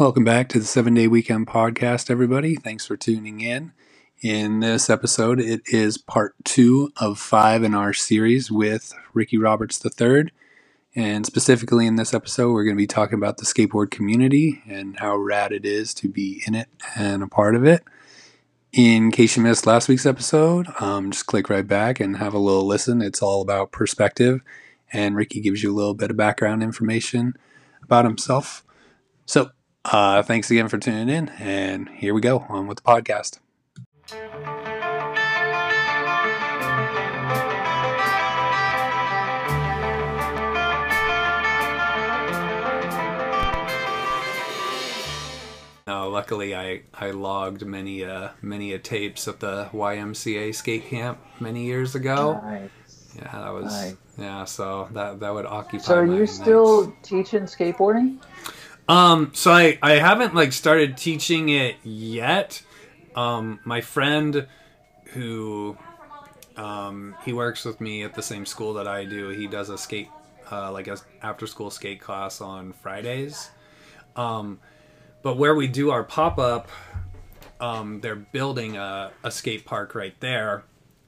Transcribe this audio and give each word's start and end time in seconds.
Welcome 0.00 0.24
back 0.24 0.48
to 0.48 0.58
the 0.58 0.64
Seven 0.64 0.94
Day 0.94 1.08
Weekend 1.08 1.46
Podcast, 1.46 2.08
everybody. 2.08 2.56
Thanks 2.56 2.86
for 2.86 2.96
tuning 2.96 3.42
in. 3.42 3.72
In 4.22 4.60
this 4.60 4.88
episode, 4.88 5.38
it 5.38 5.60
is 5.66 5.98
part 5.98 6.34
two 6.42 6.90
of 6.96 7.18
five 7.18 7.62
in 7.62 7.74
our 7.74 7.92
series 7.92 8.50
with 8.50 8.94
Ricky 9.12 9.36
Roberts 9.36 9.78
III. 9.84 10.30
And 10.96 11.26
specifically 11.26 11.86
in 11.86 11.96
this 11.96 12.14
episode, 12.14 12.50
we're 12.50 12.64
going 12.64 12.76
to 12.76 12.82
be 12.82 12.86
talking 12.86 13.18
about 13.18 13.36
the 13.36 13.44
skateboard 13.44 13.90
community 13.90 14.62
and 14.66 14.98
how 14.98 15.18
rad 15.18 15.52
it 15.52 15.66
is 15.66 15.92
to 15.96 16.08
be 16.08 16.42
in 16.46 16.54
it 16.54 16.68
and 16.96 17.22
a 17.22 17.28
part 17.28 17.54
of 17.54 17.66
it. 17.66 17.84
In 18.72 19.10
case 19.10 19.36
you 19.36 19.42
missed 19.42 19.66
last 19.66 19.86
week's 19.86 20.06
episode, 20.06 20.66
um, 20.80 21.10
just 21.10 21.26
click 21.26 21.50
right 21.50 21.68
back 21.68 22.00
and 22.00 22.16
have 22.16 22.32
a 22.32 22.38
little 22.38 22.66
listen. 22.66 23.02
It's 23.02 23.20
all 23.20 23.42
about 23.42 23.70
perspective, 23.70 24.40
and 24.94 25.14
Ricky 25.14 25.42
gives 25.42 25.62
you 25.62 25.70
a 25.70 25.76
little 25.76 25.92
bit 25.92 26.10
of 26.10 26.16
background 26.16 26.62
information 26.62 27.34
about 27.82 28.06
himself. 28.06 28.64
So, 29.26 29.50
uh, 29.84 30.22
thanks 30.22 30.50
again 30.50 30.68
for 30.68 30.78
tuning 30.78 31.08
in, 31.08 31.28
and 31.38 31.88
here 31.88 32.14
we 32.14 32.20
go 32.20 32.44
on 32.48 32.66
with 32.66 32.78
the 32.78 32.82
podcast. 32.82 33.38
No, 45.86 46.08
luckily 46.08 46.54
I, 46.54 46.82
I 46.94 47.10
logged 47.10 47.66
many 47.66 48.04
uh 48.04 48.28
many 48.42 48.72
a 48.74 48.78
tapes 48.78 49.26
at 49.26 49.40
the 49.40 49.68
YMCA 49.72 50.54
skate 50.54 50.84
camp 50.86 51.18
many 51.40 51.64
years 51.64 51.96
ago. 51.96 52.40
Nice. 52.44 52.70
Yeah, 53.16 53.32
that 53.40 53.52
was 53.52 53.64
Nice. 53.64 53.96
yeah. 54.16 54.44
So 54.44 54.88
that 54.92 55.18
that 55.18 55.34
would 55.34 55.46
occupy. 55.46 55.82
So 55.82 55.96
are 55.96 56.04
you 56.06 56.20
nights. 56.20 56.32
still 56.34 56.94
teaching 57.02 57.42
skateboarding? 57.42 58.18
Um, 58.90 59.30
so 59.34 59.52
I, 59.52 59.78
I 59.80 59.92
haven't 59.92 60.34
like 60.34 60.52
started 60.52 60.96
teaching 60.96 61.48
it 61.48 61.76
yet. 61.84 62.60
Um, 63.14 63.60
my 63.64 63.82
friend 63.82 64.48
who 65.12 65.78
um, 66.56 67.14
he 67.24 67.32
works 67.32 67.64
with 67.64 67.80
me 67.80 68.02
at 68.02 68.14
the 68.14 68.22
same 68.22 68.44
school 68.44 68.74
that 68.74 68.88
I 68.88 69.04
do. 69.04 69.28
He 69.28 69.46
does 69.46 69.68
a 69.68 69.78
skate 69.78 70.08
uh, 70.50 70.72
like 70.72 70.88
a 70.88 70.98
after 71.22 71.46
school 71.46 71.70
skate 71.70 72.00
class 72.00 72.40
on 72.40 72.72
Fridays. 72.72 73.52
Um, 74.16 74.58
but 75.22 75.36
where 75.36 75.54
we 75.54 75.68
do 75.68 75.92
our 75.92 76.02
pop 76.02 76.40
up, 76.40 76.68
um, 77.60 78.00
they're 78.00 78.16
building 78.16 78.76
a, 78.76 79.12
a 79.22 79.30
skate 79.30 79.64
park 79.64 79.94
right 79.94 80.18
there. 80.18 80.64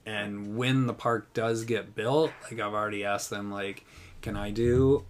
And 0.06 0.56
when 0.56 0.86
the 0.86 0.94
park 0.94 1.34
does 1.34 1.64
get 1.64 1.96
built, 1.96 2.30
like 2.44 2.60
I've 2.60 2.74
already 2.74 3.04
asked 3.04 3.30
them, 3.30 3.50
like, 3.50 3.84
can 4.20 4.36
I 4.36 4.52
do 4.52 5.04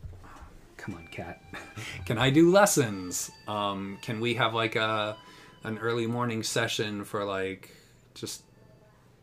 come 0.82 0.96
on 0.96 1.06
cat. 1.12 1.40
Can 2.06 2.18
i 2.18 2.28
do 2.28 2.50
lessons? 2.50 3.30
Um 3.46 3.98
can 4.02 4.20
we 4.20 4.34
have 4.34 4.52
like 4.52 4.74
a 4.76 5.16
an 5.64 5.78
early 5.78 6.06
morning 6.08 6.42
session 6.42 7.04
for 7.04 7.24
like 7.24 7.70
just 8.14 8.42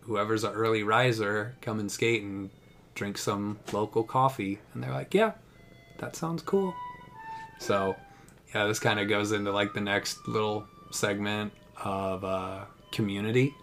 whoever's 0.02 0.46
an 0.46 0.54
early 0.54 0.84
riser 0.84 1.56
come 1.62 1.80
and 1.82 1.92
skate 1.92 2.24
and 2.24 2.50
drink 2.96 3.18
some 3.18 3.60
local 3.74 4.04
coffee? 4.04 4.60
And 4.74 4.82
they're 4.82 4.94
like 4.94 5.14
yeah 5.14 5.34
that 5.98 6.16
sounds 6.16 6.42
cool. 6.44 6.74
So 7.60 7.96
yeah 8.56 8.66
this 8.66 8.80
kind 8.80 9.00
of 9.00 9.10
goes 9.10 9.34
into 9.34 9.52
like 9.52 9.74
the 9.74 9.82
next 9.82 10.26
little 10.28 10.66
segment 10.92 11.52
of 11.84 12.24
uh 12.24 12.64
community. 12.94 13.54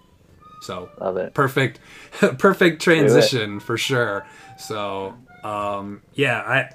So 0.61 0.91
Love 1.01 1.17
it. 1.17 1.33
perfect 1.33 1.81
perfect 2.39 2.83
transition 2.83 3.59
for 3.59 3.79
sure. 3.79 4.27
So 4.59 5.15
um 5.45 6.03
yeah 6.13 6.41
i 6.41 6.71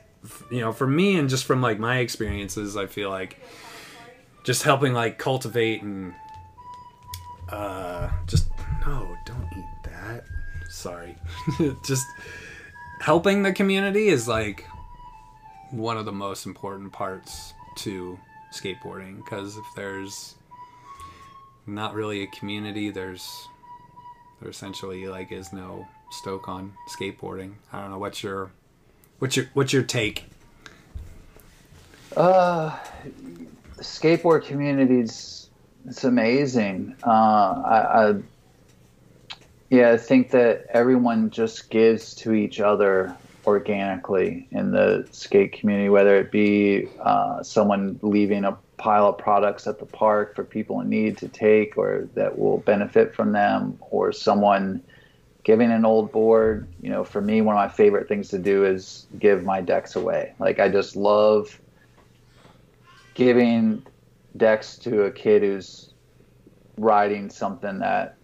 you 0.50 0.60
know 0.60 0.72
for 0.72 0.88
me 0.88 1.18
and 1.18 1.30
just 1.30 1.46
from 1.46 1.62
like 1.62 1.80
my 1.80 1.98
experiences 1.98 2.78
i 2.78 2.86
feel 2.86 3.10
like 3.10 3.40
just 4.44 4.64
helping 4.64 4.94
like 4.94 5.18
cultivate 5.18 5.82
and 5.82 6.14
uh 7.50 8.10
just 8.28 8.50
no 8.86 9.16
don't 9.26 9.48
eat 9.58 9.66
that 9.84 10.24
sorry 10.70 11.16
just 11.86 12.06
helping 13.00 13.42
the 13.42 13.52
community 13.52 14.08
is 14.08 14.28
like 14.28 14.66
one 15.72 15.98
of 15.98 16.06
the 16.06 16.12
most 16.12 16.46
important 16.46 16.92
parts 16.92 17.54
to 17.76 18.18
skateboarding 18.54 19.18
because 19.18 19.58
if 19.58 19.66
there's 19.76 20.36
not 21.66 21.94
really 21.94 22.24
a 22.24 22.28
community 22.28 22.90
there's 22.90 23.48
there 24.42 24.50
essentially 24.50 25.08
like 25.08 25.32
is 25.32 25.54
no 25.54 25.88
stoke 26.12 26.50
on 26.50 26.74
skateboarding. 26.90 27.54
I 27.72 27.82
don't 27.82 27.92
know 27.92 27.98
what's 27.98 28.24
your 28.24 28.52
what's 29.22 29.38
your 29.38 29.46
what's 29.54 29.72
your 29.72 29.84
take? 29.84 30.26
Uh, 32.18 32.76
skateboard 33.78 34.44
communities, 34.44 35.50
it's 35.86 36.04
amazing. 36.04 36.96
Uh, 37.06 37.10
I, 37.10 38.10
I, 38.10 38.16
yeah, 39.70 39.92
I 39.92 39.98
think 39.98 40.32
that 40.32 40.66
everyone 40.72 41.30
just 41.30 41.70
gives 41.70 42.16
to 42.16 42.34
each 42.34 42.60
other 42.60 43.16
organically 43.46 44.48
in 44.52 44.72
the 44.72 45.08
skate 45.12 45.54
community, 45.54 45.90
whether 45.90 46.18
it 46.18 46.32
be 46.32 46.90
uh, 47.00 47.44
someone 47.44 48.00
leaving 48.02 48.44
a 48.44 48.58
pile 48.78 49.08
of 49.08 49.18
products 49.20 49.68
at 49.68 49.78
the 49.78 49.86
park 49.86 50.36
for 50.36 50.44
people 50.44 50.82
in 50.82 50.90
need 50.90 51.16
to 51.20 51.28
take 51.28 51.78
or 51.78 52.10
that 52.16 52.40
will 52.40 52.58
benefit 52.58 53.14
from 53.14 53.32
them, 53.32 53.78
or 53.92 54.12
someone 54.12 54.84
giving 55.44 55.72
an 55.72 55.86
old 55.86 56.12
board. 56.12 56.68
You 56.82 56.90
know, 56.90 57.04
for 57.04 57.22
me, 57.22 57.42
one 57.42 57.56
of 57.56 57.60
my 57.60 57.70
favorite 57.70 58.08
things 58.08 58.30
to 58.30 58.40
do 58.40 58.66
is 58.66 59.08
give 59.20 59.44
my 59.44 59.62
decks 59.62 59.96
away. 59.96 60.34
Like, 60.40 60.60
I 60.60 60.70
just 60.70 60.96
love 60.96 61.60
giving 63.14 63.86
decks 64.38 64.78
to 64.78 65.04
a 65.04 65.12
kid 65.12 65.44
who's 65.44 65.94
riding 66.78 67.30
something 67.30 67.80
that 67.80 68.18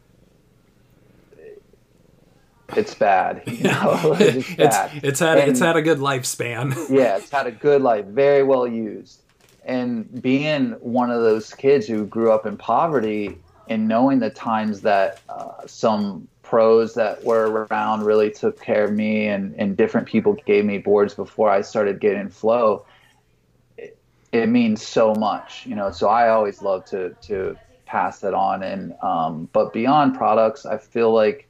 it's 2.76 2.94
bad. 2.96 3.44
You 3.46 3.64
know, 3.64 4.16
it's, 4.20 4.50
it's 4.50 4.56
bad. 4.56 5.04
it's 5.04 5.20
had 5.20 5.38
it's 5.38 5.60
had 5.60 5.76
a 5.76 5.82
good 5.82 6.00
lifespan. 6.00 6.76
yeah, 6.90 7.18
it's 7.18 7.32
had 7.32 7.48
a 7.48 7.52
good 7.52 7.82
life, 7.82 8.06
very 8.06 8.44
well 8.44 8.68
used. 8.68 9.22
And 9.64 10.22
being 10.22 10.72
one 10.80 11.12
of 11.12 11.22
those 11.22 11.54
kids 11.54 11.88
who 11.88 12.06
grew 12.06 12.32
up 12.32 12.46
in 12.46 12.56
poverty 12.56 13.38
and 13.70 13.88
knowing 13.88 14.20
the 14.20 14.30
times 14.30 14.82
that 14.82 15.22
uh, 15.30 15.66
some 15.66 16.28
pros 16.42 16.94
that 16.94 17.24
were 17.24 17.68
around 17.70 18.04
really 18.04 18.32
took 18.32 18.62
care 18.62 18.86
of 18.86 18.94
me 18.94 19.28
and, 19.28 19.54
and 19.58 19.76
different 19.76 20.08
people 20.08 20.34
gave 20.46 20.64
me 20.64 20.78
boards 20.78 21.14
before 21.14 21.50
I 21.50 21.62
started 21.62 22.00
getting 22.00 22.30
flow, 22.30 22.86
it, 23.78 23.98
it 24.32 24.48
means 24.48 24.86
so 24.86 25.14
much, 25.16 25.66
you 25.66 25.76
know. 25.76 25.92
So 25.92 26.08
I 26.08 26.30
always 26.30 26.62
love 26.62 26.86
to 26.86 27.16
to 27.24 27.58
pass 27.86 28.20
that 28.20 28.34
on. 28.34 28.64
And 28.64 28.96
um, 29.02 29.50
but 29.52 29.74
beyond 29.74 30.16
products, 30.16 30.66
I 30.66 30.78
feel 30.78 31.14
like 31.14 31.48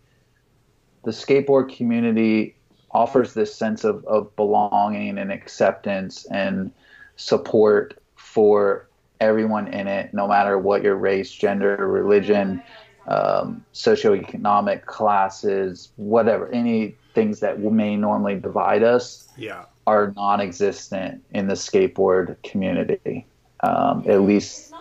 the 1.04 1.12
skateboard 1.12 1.76
community 1.76 2.56
offers 2.92 3.34
this 3.34 3.54
sense 3.54 3.84
of, 3.84 4.04
of 4.06 4.36
belonging 4.36 5.18
and 5.18 5.32
acceptance 5.32 6.26
and 6.26 6.72
support 7.16 8.02
for 8.16 8.87
everyone 9.20 9.68
in 9.68 9.88
it, 9.88 10.14
no 10.14 10.28
matter 10.28 10.58
what 10.58 10.84
your 10.84 10.96
race, 10.96 11.32
gender, 11.32 11.76
religion, 11.88 12.62
um, 13.08 13.66
socioeconomic 13.74 14.86
classes, 14.86 15.90
whatever, 15.96 16.52
any 16.52 16.96
things 17.14 17.40
that 17.40 17.60
may 17.60 17.96
normally 17.96 18.36
divide 18.36 18.84
us 18.84 19.28
yeah. 19.38 19.66
are 19.88 20.14
non-existent 20.16 21.24
in 21.32 21.48
the 21.48 21.54
skateboard 21.56 22.42
community. 22.44 23.26
Um, 23.62 24.04
at 24.08 24.22
least, 24.22 24.74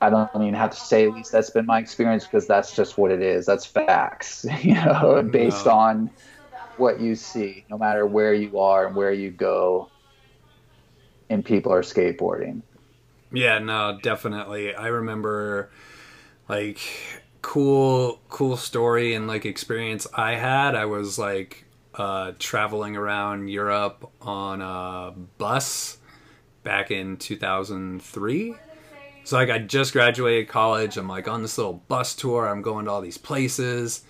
I 0.00 0.08
don't 0.10 0.30
even 0.34 0.54
have 0.54 0.70
to 0.70 0.76
say 0.76 1.06
at 1.06 1.14
least 1.14 1.30
that's 1.30 1.50
been 1.50 1.66
my 1.66 1.78
experience 1.78 2.24
because 2.24 2.46
that's 2.46 2.74
just 2.74 2.96
what 2.96 3.10
it 3.10 3.22
is. 3.22 3.46
That's 3.46 3.66
facts, 3.66 4.46
you 4.62 4.74
know, 4.74 5.22
based 5.30 5.66
No. 5.66 5.72
on 5.72 6.10
what 6.76 7.00
you 7.00 7.14
see, 7.14 7.64
no 7.68 7.76
matter 7.76 8.06
where 8.06 8.34
you 8.34 8.58
are 8.58 8.86
and 8.86 8.96
where 8.96 9.12
you 9.12 9.30
go, 9.30 9.90
and 11.28 11.44
people 11.44 11.72
are 11.72 11.82
skateboarding. 11.82 12.62
Yeah, 13.32 13.58
no, 13.58 13.98
definitely. 14.02 14.74
I 14.74 14.88
remember 14.88 15.70
like 16.48 16.80
cool 17.40 18.20
cool 18.28 18.56
story 18.56 19.14
and 19.14 19.26
like 19.26 19.46
experience 19.46 20.06
I 20.14 20.34
had. 20.34 20.74
I 20.74 20.84
was 20.84 21.18
like 21.18 21.64
uh 21.94 22.32
traveling 22.38 22.96
around 22.96 23.48
Europe 23.48 24.10
on 24.20 24.60
a 24.60 25.12
bus 25.38 25.98
back 26.62 26.90
in 26.90 27.16
2003. 27.16 28.54
So 29.24 29.36
like 29.36 29.50
I 29.50 29.58
just 29.58 29.92
graduated 29.92 30.48
college. 30.48 30.96
I'm 30.96 31.08
like 31.08 31.28
on 31.28 31.42
this 31.42 31.56
little 31.58 31.82
bus 31.88 32.14
tour. 32.14 32.48
I'm 32.48 32.62
going 32.62 32.84
to 32.84 32.90
all 32.90 33.00
these 33.00 33.18
places 33.18 34.04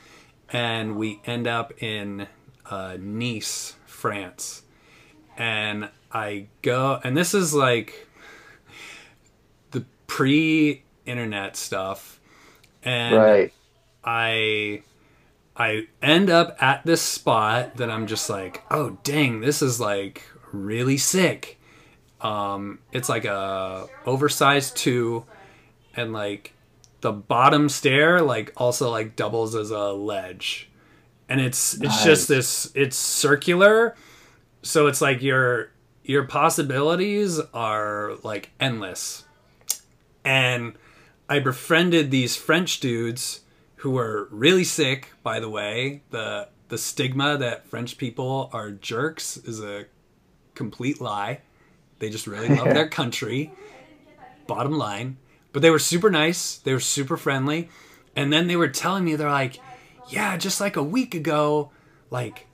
and 0.50 0.96
we 0.96 1.20
end 1.24 1.46
up 1.46 1.82
in 1.82 2.26
uh, 2.70 2.96
Nice, 3.00 3.76
France. 3.86 4.62
And 5.36 5.90
I 6.12 6.48
go 6.62 7.00
and 7.04 7.16
this 7.16 7.34
is 7.34 7.54
like 7.54 8.08
pre-internet 10.12 11.56
stuff 11.56 12.20
and 12.82 13.16
right. 13.16 13.52
I 14.04 14.82
I 15.56 15.86
end 16.02 16.28
up 16.28 16.56
at 16.62 16.84
this 16.84 17.00
spot 17.00 17.76
that 17.78 17.90
I'm 17.90 18.06
just 18.06 18.28
like, 18.28 18.62
oh 18.70 18.98
dang, 19.04 19.40
this 19.40 19.62
is 19.62 19.80
like 19.80 20.22
really 20.52 20.98
sick. 20.98 21.58
Um, 22.20 22.80
it's 22.92 23.08
like 23.08 23.24
a 23.24 23.86
oversized 24.04 24.76
two, 24.76 25.24
and 25.96 26.12
like 26.12 26.52
the 27.00 27.12
bottom 27.12 27.70
stair 27.70 28.20
like 28.20 28.52
also 28.56 28.90
like 28.90 29.16
doubles 29.16 29.54
as 29.54 29.70
a 29.70 29.92
ledge, 29.92 30.68
and 31.26 31.40
it's 31.40 31.72
it's 31.74 31.82
Nice. 31.82 32.04
just 32.04 32.28
this 32.28 32.70
it's 32.74 32.96
circular, 32.98 33.96
so 34.62 34.88
it's 34.88 35.00
like 35.00 35.22
your 35.22 35.70
your 36.04 36.24
possibilities 36.24 37.40
are 37.54 38.12
like 38.22 38.50
endless, 38.60 39.24
and 40.24 40.74
I 41.28 41.38
befriended 41.38 42.10
these 42.10 42.36
French 42.36 42.80
dudes 42.80 43.40
who 43.76 43.90
were 43.90 44.28
really 44.30 44.64
sick. 44.64 45.08
By 45.22 45.40
the 45.40 45.48
way, 45.48 46.02
the 46.10 46.48
the 46.68 46.78
stigma 46.78 47.36
that 47.36 47.66
French 47.66 47.98
people 47.98 48.48
are 48.52 48.70
jerks 48.70 49.36
is 49.36 49.60
a 49.60 49.86
complete 50.54 51.00
lie. 51.00 51.40
They 51.98 52.10
just 52.10 52.26
really 52.26 52.48
love 52.48 52.66
their 52.74 52.88
country. 53.00 53.52
Bottom 54.46 54.72
line. 54.72 55.18
But 55.52 55.62
they 55.62 55.70
were 55.70 55.78
super 55.78 56.10
nice. 56.10 56.56
They 56.56 56.72
were 56.72 56.80
super 56.80 57.16
friendly. 57.16 57.68
And 58.16 58.32
then 58.32 58.46
they 58.46 58.56
were 58.56 58.68
telling 58.68 59.04
me, 59.04 59.16
they're 59.16 59.30
like, 59.30 59.60
yeah, 60.08 60.36
just 60.36 60.60
like 60.60 60.76
a 60.76 60.82
week 60.82 61.14
ago, 61.14 61.70
like 62.10 62.46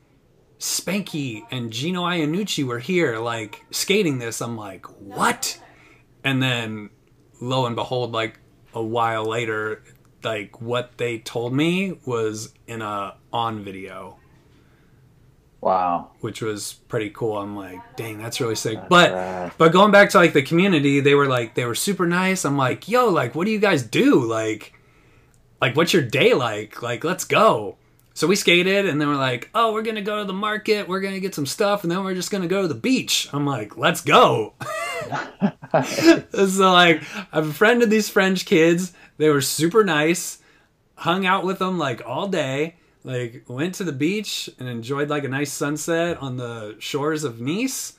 Spanky 0.59 1.43
and 1.51 1.73
Gino 1.73 2.03
Iannucci 2.03 2.65
were 2.65 2.79
here, 2.79 3.19
like 3.19 3.65
skating 3.71 4.19
this. 4.19 4.41
I'm 4.41 4.57
like, 4.57 4.87
what? 5.01 5.61
And 6.25 6.43
then 6.43 6.91
lo 7.41 7.67
and 7.67 7.77
behold, 7.77 8.13
like 8.13 8.39
a 8.75 8.83
while 8.83 9.25
later, 9.25 9.83
like 10.23 10.61
what 10.61 10.99
they 10.99 11.19
told 11.19 11.53
me 11.53 11.99
was 12.05 12.53
in 12.67 12.83
a 12.83 13.15
on 13.33 13.63
video 13.65 14.17
Wow. 15.61 16.11
which 16.21 16.41
was 16.41 16.75
pretty 16.89 17.11
cool. 17.11 17.37
I'm 17.37 17.57
like, 17.57 17.97
dang, 17.97 18.19
that's 18.19 18.41
really 18.41 18.55
sick. 18.55 18.79
but 18.89 19.13
rad. 19.13 19.53
but 19.59 19.73
going 19.73 19.91
back 19.91 20.11
to 20.11 20.19
like 20.19 20.33
the 20.33 20.43
community, 20.43 21.01
they 21.01 21.15
were 21.15 21.27
like 21.27 21.55
they 21.55 21.65
were 21.65 21.75
super 21.75 22.07
nice. 22.07 22.45
I'm 22.45 22.57
like, 22.57 22.89
yo, 22.89 23.09
like 23.09 23.35
what 23.35 23.45
do 23.45 23.51
you 23.51 23.59
guys 23.59 23.83
do? 23.83 24.23
Like 24.25 24.75
like 25.61 25.75
what's 25.77 25.93
your 25.93 26.03
day 26.03 26.33
like? 26.35 26.81
Like 26.83 27.03
let's 27.03 27.25
go. 27.25 27.78
So 28.19 28.27
we 28.27 28.35
skated 28.35 28.85
and 28.85 29.01
then 29.01 29.07
we're 29.07 29.15
like, 29.15 29.49
oh, 29.55 29.73
we're 29.73 29.83
gonna 29.83 30.03
go 30.03 30.19
to 30.19 30.25
the 30.25 30.33
market, 30.33 30.89
we're 30.89 30.99
gonna 30.99 31.21
get 31.21 31.37
some 31.37 31.47
stuff, 31.47 31.85
and 31.85 31.91
then 31.93 32.03
we're 32.03 32.17
just 32.17 32.33
gonna 32.33 32.49
go 32.49 32.63
to 32.63 32.67
the 32.67 32.75
beach. 32.75 33.29
I'm 33.33 33.47
like, 33.47 33.77
let's 33.77 34.01
go. 34.01 34.55
so 35.85 36.73
like 36.73 37.05
I 37.33 37.41
befriended 37.41 37.91
these 37.91 38.09
French 38.09 38.45
kids. 38.45 38.93
They 39.19 39.29
were 39.29 39.41
super 39.41 39.85
nice. 39.85 40.39
Hung 40.97 41.27
out 41.27 41.45
with 41.45 41.61
them 41.61 41.79
like 41.79 42.05
all 42.05 42.27
day. 42.27 42.75
Like 43.05 43.45
went 43.47 43.77
to 43.77 43.85
the 43.85 43.93
beach 43.93 44.51
and 44.59 44.69
enjoyed 44.69 45.09
like 45.09 45.23
a 45.23 45.29
nice 45.29 45.53
sunset 45.53 46.19
on 46.21 46.39
the 46.39 46.75
shores 46.81 47.23
of 47.23 47.41
Nice. 47.41 47.93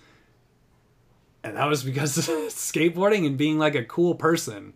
And 1.45 1.55
that 1.55 1.69
was 1.69 1.81
because 1.81 2.17
of 2.17 2.25
skateboarding 2.25 3.25
and 3.25 3.37
being 3.37 3.57
like 3.57 3.75
a 3.75 3.85
cool 3.85 4.15
person. 4.15 4.73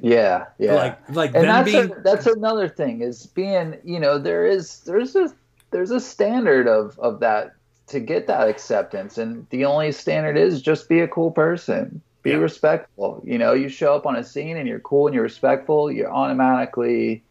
Yeah, 0.00 0.46
yeah. 0.58 0.74
Like 0.74 1.10
like 1.10 1.34
and 1.34 1.44
that's 1.44 1.70
being 1.70 1.92
a, 1.92 2.00
that's 2.00 2.26
another 2.26 2.68
thing 2.68 3.02
is 3.02 3.26
being 3.26 3.76
you 3.84 4.00
know 4.00 4.18
there 4.18 4.46
is 4.46 4.80
there's 4.80 5.14
a 5.14 5.32
there's 5.70 5.90
a 5.90 6.00
standard 6.00 6.66
of 6.66 6.98
of 6.98 7.20
that 7.20 7.54
to 7.88 8.00
get 8.00 8.26
that 8.28 8.48
acceptance. 8.48 9.18
And 9.18 9.46
the 9.50 9.64
only 9.64 9.92
standard 9.92 10.36
is 10.36 10.62
just 10.62 10.88
be 10.88 11.00
a 11.00 11.08
cool 11.08 11.30
person. 11.30 12.00
Be 12.22 12.30
Yeah. 12.30 12.36
respectful. 12.36 13.22
You 13.24 13.38
know 13.38 13.52
you 13.52 13.68
show 13.68 13.94
up 13.94 14.06
on 14.06 14.16
a 14.16 14.24
scene 14.24 14.56
and 14.56 14.66
you're 14.68 14.80
cool 14.80 15.06
and 15.06 15.14
you're 15.14 15.22
respectful. 15.24 15.90
You're 15.90 16.12
automatically 16.12 17.22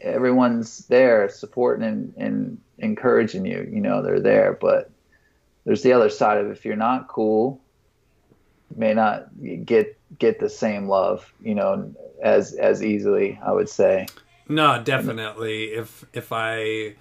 everyone's 0.00 0.86
there 0.88 1.28
supporting 1.28 1.84
and, 1.84 2.14
and 2.16 2.58
encouraging 2.78 3.44
you. 3.44 3.68
You 3.70 3.80
know 3.80 4.02
they're 4.02 4.20
there. 4.20 4.56
But 4.60 4.90
there's 5.64 5.82
the 5.82 5.92
other 5.92 6.08
side 6.08 6.38
of 6.38 6.50
if 6.50 6.64
you're 6.64 6.76
not 6.76 7.08
cool 7.08 7.60
you 8.72 8.80
may 8.80 8.94
not 8.94 9.28
get 9.64 9.98
get 10.18 10.38
the 10.38 10.48
same 10.48 10.88
love 10.88 11.32
you 11.42 11.54
know 11.54 11.92
as 12.22 12.52
as 12.54 12.82
easily 12.82 13.40
i 13.44 13.52
would 13.52 13.68
say. 13.68 14.06
No, 14.48 14.82
definitely. 14.82 15.72
If 15.72 16.04
if 16.12 16.32
I 16.32 16.94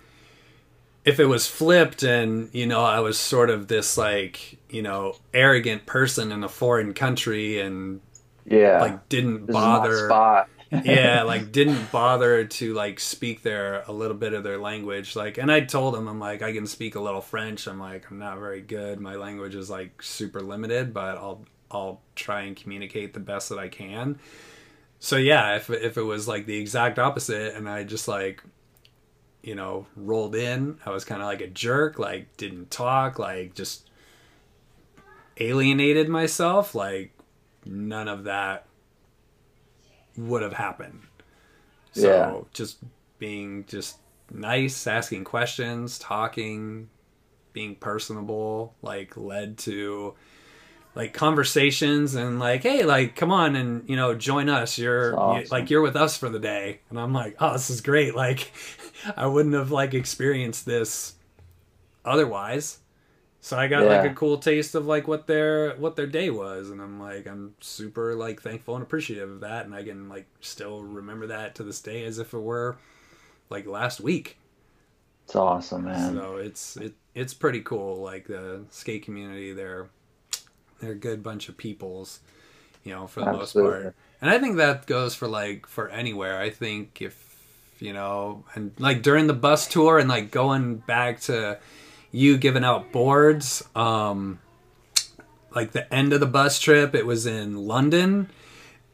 if 1.03 1.19
it 1.19 1.25
was 1.25 1.47
flipped 1.47 2.03
and 2.03 2.49
you 2.53 2.65
know 2.65 2.81
I 2.81 2.99
was 2.99 3.17
sort 3.17 3.49
of 3.49 3.67
this 3.67 3.97
like 3.97 4.57
you 4.69 4.81
know 4.81 5.15
arrogant 5.33 5.85
person 5.85 6.31
in 6.31 6.43
a 6.43 6.49
foreign 6.49 6.93
country 6.93 7.59
and 7.59 8.01
yeah. 8.45 8.81
like 8.81 9.09
didn't 9.09 9.47
bother 9.47 10.07
spot. 10.07 10.49
Yeah 10.85 11.23
like 11.23 11.51
didn't 11.51 11.91
bother 11.91 12.45
to 12.45 12.73
like 12.73 13.01
speak 13.01 13.41
their 13.41 13.83
a 13.87 13.91
little 13.91 14.15
bit 14.15 14.31
of 14.31 14.43
their 14.43 14.57
language 14.57 15.17
like 15.17 15.37
and 15.37 15.51
i 15.51 15.59
told 15.59 15.93
them 15.93 16.07
i'm 16.07 16.17
like 16.17 16.41
i 16.41 16.53
can 16.53 16.65
speak 16.65 16.95
a 16.95 17.01
little 17.01 17.19
french. 17.19 17.67
I'm 17.67 17.77
like 17.77 18.09
i'm 18.09 18.19
not 18.19 18.39
very 18.39 18.61
good. 18.61 19.01
My 19.01 19.15
language 19.15 19.53
is 19.53 19.69
like 19.69 20.01
super 20.01 20.39
limited 20.39 20.93
but 20.93 21.17
i'll 21.17 21.43
i'll 21.73 22.01
try 22.15 22.41
and 22.41 22.55
communicate 22.55 23.13
the 23.13 23.19
best 23.19 23.49
that 23.49 23.59
i 23.59 23.67
can 23.67 24.17
so 24.99 25.17
yeah 25.17 25.55
if, 25.55 25.69
if 25.69 25.97
it 25.97 26.03
was 26.03 26.27
like 26.27 26.45
the 26.45 26.57
exact 26.57 26.99
opposite 26.99 27.55
and 27.55 27.67
i 27.69 27.83
just 27.83 28.07
like 28.07 28.43
you 29.41 29.55
know 29.55 29.85
rolled 29.95 30.35
in 30.35 30.77
i 30.85 30.89
was 30.89 31.03
kind 31.03 31.21
of 31.21 31.27
like 31.27 31.41
a 31.41 31.47
jerk 31.47 31.97
like 31.97 32.35
didn't 32.37 32.69
talk 32.69 33.17
like 33.19 33.53
just 33.55 33.89
alienated 35.37 36.07
myself 36.09 36.75
like 36.75 37.11
none 37.65 38.07
of 38.07 38.25
that 38.25 38.65
would 40.17 40.41
have 40.41 40.53
happened 40.53 41.01
so 41.93 42.07
Yeah. 42.09 42.41
just 42.53 42.77
being 43.17 43.65
just 43.65 43.97
nice 44.31 44.85
asking 44.87 45.23
questions 45.23 45.97
talking 45.99 46.89
being 47.53 47.75
personable 47.75 48.73
like 48.81 49.17
led 49.17 49.57
to 49.57 50.13
like 50.93 51.13
conversations 51.13 52.15
and 52.15 52.37
like 52.39 52.63
hey 52.63 52.83
like 52.83 53.15
come 53.15 53.31
on 53.31 53.55
and 53.55 53.87
you 53.89 53.95
know 53.95 54.13
join 54.15 54.49
us. 54.49 54.77
You're 54.77 55.17
awesome. 55.17 55.43
you- 55.43 55.47
like 55.49 55.69
you're 55.69 55.81
with 55.81 55.95
us 55.95 56.17
for 56.17 56.29
the 56.29 56.39
day. 56.39 56.81
And 56.89 56.99
i'm 56.99 57.13
like 57.13 57.35
oh 57.39 57.53
this 57.53 57.69
is 57.69 57.81
great. 57.81 58.15
Like 58.15 58.51
i 59.17 59.25
wouldn't 59.25 59.55
have 59.55 59.71
like 59.71 59.93
experienced 59.93 60.65
this 60.65 61.15
otherwise. 62.05 62.79
So 63.43 63.57
i 63.57 63.67
got 63.67 63.85
like 63.85 64.11
a 64.11 64.13
cool 64.15 64.37
taste 64.37 64.75
of 64.75 64.85
like 64.85 65.07
what 65.07 65.27
their 65.27 65.75
what 65.77 65.95
their 65.95 66.07
day 66.07 66.29
was. 66.29 66.69
And 66.69 66.81
i'm 66.81 66.99
like 66.99 67.25
i'm 67.27 67.55
super 67.59 68.13
like 68.15 68.41
thankful 68.41 68.75
and 68.75 68.83
appreciative 68.83 69.29
of 69.31 69.39
that. 69.41 69.65
And 69.65 69.73
i 69.73 69.83
can 69.83 70.09
like 70.09 70.27
still 70.41 70.83
remember 70.83 71.27
that 71.27 71.55
to 71.55 71.63
this 71.63 71.79
day 71.81 72.03
as 72.05 72.19
if 72.19 72.33
it 72.33 72.39
were 72.39 72.77
like 73.49 73.65
last 73.65 73.99
week. 74.01 74.37
It's 75.25 75.35
awesome 75.35 75.85
man. 75.85 76.15
So 76.15 76.35
it's 76.37 76.75
it 76.77 76.93
it's 77.15 77.33
pretty 77.33 77.61
cool. 77.61 78.01
Like 78.01 78.27
the 78.27 78.61
skate 78.69 79.03
community, 79.03 79.53
they're 79.53 79.89
they're 80.81 80.91
a 80.91 80.95
good 80.95 81.23
bunch 81.23 81.47
of 81.47 81.57
peoples, 81.57 82.19
you 82.83 82.93
know, 82.93 83.07
for 83.07 83.21
the 83.21 83.31
most 83.31 83.53
part. 83.53 83.95
And 84.19 84.29
I 84.29 84.39
think 84.39 84.57
that 84.57 84.85
goes 84.85 85.15
for 85.15 85.27
like 85.27 85.67
for 85.67 85.89
anywhere. 85.89 86.39
I 86.39 86.49
think 86.49 87.01
if 87.01 87.17
you 87.79 87.93
know, 87.93 88.43
and 88.53 88.73
like 88.77 89.01
during 89.01 89.27
the 89.27 89.33
bus 89.33 89.67
tour 89.67 89.97
and 89.97 90.09
like 90.09 90.31
going 90.31 90.77
back 90.77 91.21
to 91.21 91.57
you 92.11 92.37
giving 92.37 92.63
out 92.63 92.91
boards, 92.91 93.63
um 93.75 94.39
like 95.55 95.71
the 95.71 95.91
end 95.93 96.13
of 96.13 96.19
the 96.19 96.27
bus 96.27 96.59
trip, 96.59 96.95
it 96.95 97.05
was 97.05 97.25
in 97.25 97.67
London. 97.67 98.29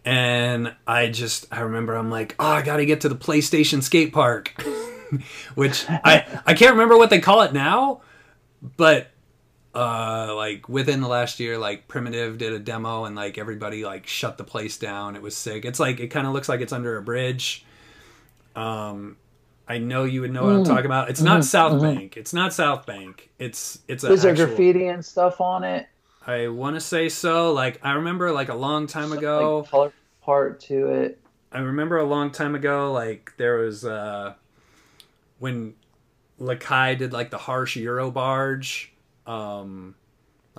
And 0.06 0.74
I 0.86 1.08
just 1.08 1.46
I 1.52 1.62
remember 1.62 1.96
I'm 1.96 2.10
like, 2.10 2.36
oh, 2.40 2.48
I 2.48 2.62
got 2.62 2.78
to 2.78 2.86
get 2.86 3.02
to 3.02 3.10
the 3.10 3.16
PlayStation 3.16 3.82
skate 3.82 4.14
park. 4.14 4.54
which 5.56 5.86
I 5.90 6.42
I 6.46 6.54
can't 6.54 6.72
remember 6.72 6.98
what 6.98 7.10
they 7.10 7.20
call 7.20 7.42
it 7.42 7.54
now, 7.54 8.02
but 8.76 9.12
uh 9.78 10.34
like 10.36 10.68
within 10.68 11.02
the 11.02 11.08
last 11.08 11.40
year 11.40 11.58
like 11.58 11.88
primitive 11.88 12.40
did 12.40 12.52
a 12.52 12.60
demo 12.60 13.06
and 13.06 13.16
like 13.16 13.38
everybody 13.38 13.86
like 13.86 14.08
shut 14.08 14.38
the 14.38 14.44
place 14.44 14.78
down. 14.78 15.16
It 15.16 15.22
was 15.22 15.38
sick. 15.38 15.66
It's 15.66 15.80
like 15.80 16.00
it 16.00 16.08
kind 16.08 16.26
of 16.26 16.34
looks 16.34 16.50
like 16.50 16.62
it's 16.62 16.74
under 16.74 16.98
a 16.98 17.02
bridge. 17.02 17.66
Um 18.56 19.18
i 19.70 19.78
know 19.78 20.06
you 20.06 20.22
would 20.22 20.32
know 20.32 20.44
what 20.46 20.54
i'm 20.54 20.64
talking 20.64 20.86
about. 20.86 21.10
It's 21.10 21.22
not 21.22 21.46
south 21.46 21.82
bank. 21.82 22.18
It's 22.18 22.34
not 22.34 22.54
south 22.54 22.86
bank. 22.86 23.30
It's 23.38 23.80
it's 23.88 24.04
a 24.04 24.12
is 24.12 24.24
there 24.24 24.32
actual- 24.32 24.48
graffiti 24.48 24.88
and 24.88 25.06
stuff 25.06 25.40
on 25.40 25.64
it? 25.64 25.88
I 26.26 26.48
want 26.48 26.76
to 26.76 26.82
say 26.82 27.08
so. 27.10 27.54
Like 27.54 27.80
i 27.84 27.94
remember 27.94 28.32
like 28.32 28.50
a 28.50 28.56
long 28.56 28.88
time 28.88 29.10
Some, 29.10 29.20
ago 29.20 29.60
like, 29.60 29.70
color 29.70 29.94
part 30.22 30.60
to 30.62 30.88
it. 30.88 31.20
I 31.52 31.60
remember 31.60 31.98
a 31.98 32.04
long 32.04 32.32
time 32.32 32.56
ago, 32.56 32.92
like 32.92 33.34
there 33.38 33.58
was 33.58 33.86
uh, 33.86 34.34
when 35.40 35.76
Lakai 36.40 36.98
did 36.98 37.14
like 37.14 37.30
the 37.30 37.38
harsh 37.38 37.78
Euro 37.78 38.12
barge. 38.12 38.92
Um, 39.28 39.96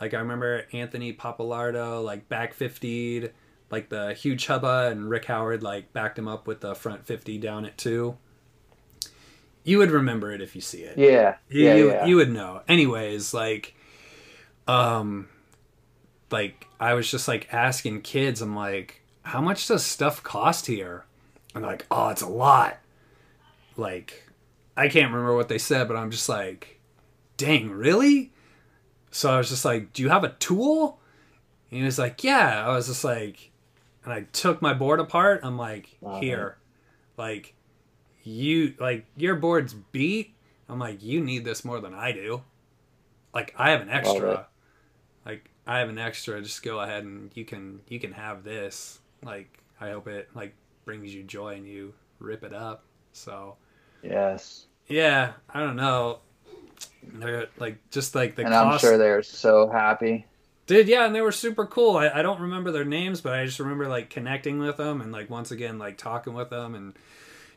like 0.00 0.14
I 0.14 0.20
remember 0.20 0.66
Anthony 0.72 1.12
Pappalardo 1.12 2.04
like 2.04 2.28
back 2.28 2.56
50'd, 2.56 3.32
like 3.70 3.88
the 3.88 4.14
huge 4.14 4.46
hubba, 4.46 4.88
and 4.90 5.10
Rick 5.10 5.25
Howard 5.25 5.62
like 5.62 5.92
backed 5.92 6.18
him 6.18 6.28
up 6.28 6.46
with 6.46 6.60
the 6.60 6.75
front 6.75 7.04
50 7.06 7.38
down 7.38 7.64
at 7.64 7.76
two. 7.76 8.16
You 9.64 9.78
would 9.78 9.90
remember 9.90 10.32
it 10.32 10.40
if 10.40 10.54
you 10.54 10.60
see 10.60 10.82
it. 10.82 10.96
Yeah. 10.96 11.37
You, 11.48 11.64
yeah 11.64 11.75
you, 11.75 11.88
yeah. 11.88 12.06
you 12.06 12.16
would 12.16 12.30
know. 12.30 12.62
Anyways 12.68 13.34
like 13.34 13.75
um 14.66 15.28
like 16.30 16.66
i 16.78 16.92
was 16.92 17.10
just 17.10 17.26
like 17.26 17.48
asking 17.50 18.02
kids 18.02 18.42
i'm 18.42 18.54
like 18.54 19.00
how 19.22 19.40
much 19.40 19.66
does 19.66 19.84
stuff 19.84 20.22
cost 20.22 20.66
here? 20.66 21.04
And 21.54 21.64
like 21.64 21.87
oh 21.90 22.08
it's 22.08 22.22
a 22.22 22.28
lot. 22.28 22.78
Like 23.76 24.28
i 24.76 24.88
can't 24.88 25.10
remember 25.12 25.34
what 25.34 25.48
they 25.48 25.58
said 25.58 25.88
but 25.88 25.96
i'm 25.96 26.10
just 26.10 26.28
like 26.28 26.80
dang 27.37 27.70
really 27.70 28.32
so 29.11 29.31
i 29.31 29.38
was 29.38 29.49
just 29.49 29.65
like 29.65 29.93
do 29.93 30.03
you 30.03 30.09
have 30.09 30.25
a 30.25 30.31
tool 30.38 31.00
And 31.71 31.81
he 31.81 31.85
was 31.85 31.99
like, 31.99 32.25
"Yeah." 32.25 32.65
I 32.67 32.71
was 32.75 32.87
just 32.87 33.05
like, 33.05 33.50
and 34.05 34.12
I 34.12 34.23
took 34.33 34.62
my 34.62 34.73
board 34.73 35.00
apart. 35.00 35.41
I'm 35.43 35.59
like, 35.59 35.99
Wow. 36.00 36.19
"Here, 36.21 36.57
like, 37.19 37.55
you 38.23 38.75
like 38.81 39.05
your 39.17 39.37
board's 39.37 39.75
beat." 39.75 40.35
I'm 40.69 40.79
like, 40.79 41.03
"You 41.03 41.21
need 41.21 41.45
this 41.45 41.65
more 41.67 41.79
than 41.81 41.93
I 41.93 42.12
do." 42.12 42.43
Like, 43.35 43.55
I 43.59 43.71
have 43.71 43.83
an 43.83 43.91
extra. 43.91 44.47
Like, 45.27 45.50
I 45.67 45.79
have 45.81 45.91
an 45.91 45.99
extra. 45.99 46.41
Just 46.41 46.62
go 46.62 46.81
ahead 46.81 47.05
and 47.05 47.31
you 47.35 47.45
can 47.45 47.81
you 47.88 48.00
can 48.00 48.12
have 48.12 48.45
this. 48.45 49.00
Like, 49.23 49.59
I 49.79 49.91
hope 49.91 50.09
it 50.09 50.31
like 50.35 50.55
brings 50.87 51.15
you 51.15 51.23
joy 51.23 51.55
and 51.57 51.67
you 51.67 51.93
rip 52.19 52.45
it 52.45 52.55
up. 52.55 52.85
So 53.12 53.57
Yes. 54.03 54.67
yeah, 54.87 55.33
I 55.53 55.61
don't 55.61 55.77
know. 55.77 56.21
They're, 57.02 57.49
like 57.58 57.78
just 57.90 58.14
like 58.14 58.37
the 58.37 58.44
and 58.44 58.54
I'm 58.54 58.78
sure 58.78 58.99
they're 58.99 59.23
so 59.23 59.68
happy. 59.68 60.26
Did 60.66 60.88
yeah, 60.88 61.06
and 61.06 61.14
they 61.14 61.23
were 61.23 61.32
super 61.32 61.64
cool. 61.66 61.97
I, 61.97 62.11
I 62.11 62.23
don't 62.23 62.40
remember 62.40 62.70
their 62.70 62.85
names, 62.85 63.20
but 63.20 63.32
I 63.32 63.47
just 63.47 63.58
remember 63.58 63.88
like 63.88 64.11
connecting 64.11 64.58
with 64.58 64.76
them 64.76 65.00
and 65.00 65.11
like 65.11 65.30
once 65.30 65.50
again 65.50 65.78
like 65.78 65.97
talking 65.97 66.35
with 66.35 66.50
them 66.50 66.75
and 66.75 66.94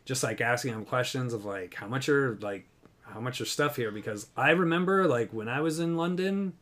just 0.05 0.23
like 0.23 0.39
asking 0.39 0.71
them 0.71 0.85
questions 0.85 1.33
of 1.33 1.43
like 1.43 1.73
how 1.73 1.87
much 1.87 2.07
are 2.07 2.37
like 2.41 2.65
how 3.01 3.19
much 3.19 3.41
are 3.41 3.45
stuff 3.45 3.75
here 3.75 3.91
because 3.91 4.27
I 4.37 4.51
remember 4.51 5.07
like 5.07 5.33
when 5.33 5.49
I 5.49 5.59
was 5.61 5.79
in 5.79 5.97
London, 5.97 6.53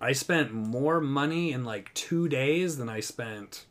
I 0.00 0.12
spent 0.12 0.52
more 0.52 1.00
money 1.00 1.52
in 1.52 1.64
like 1.64 1.92
two 1.94 2.28
days 2.28 2.76
than 2.76 2.88
I 2.88 3.00
spent 3.00 3.66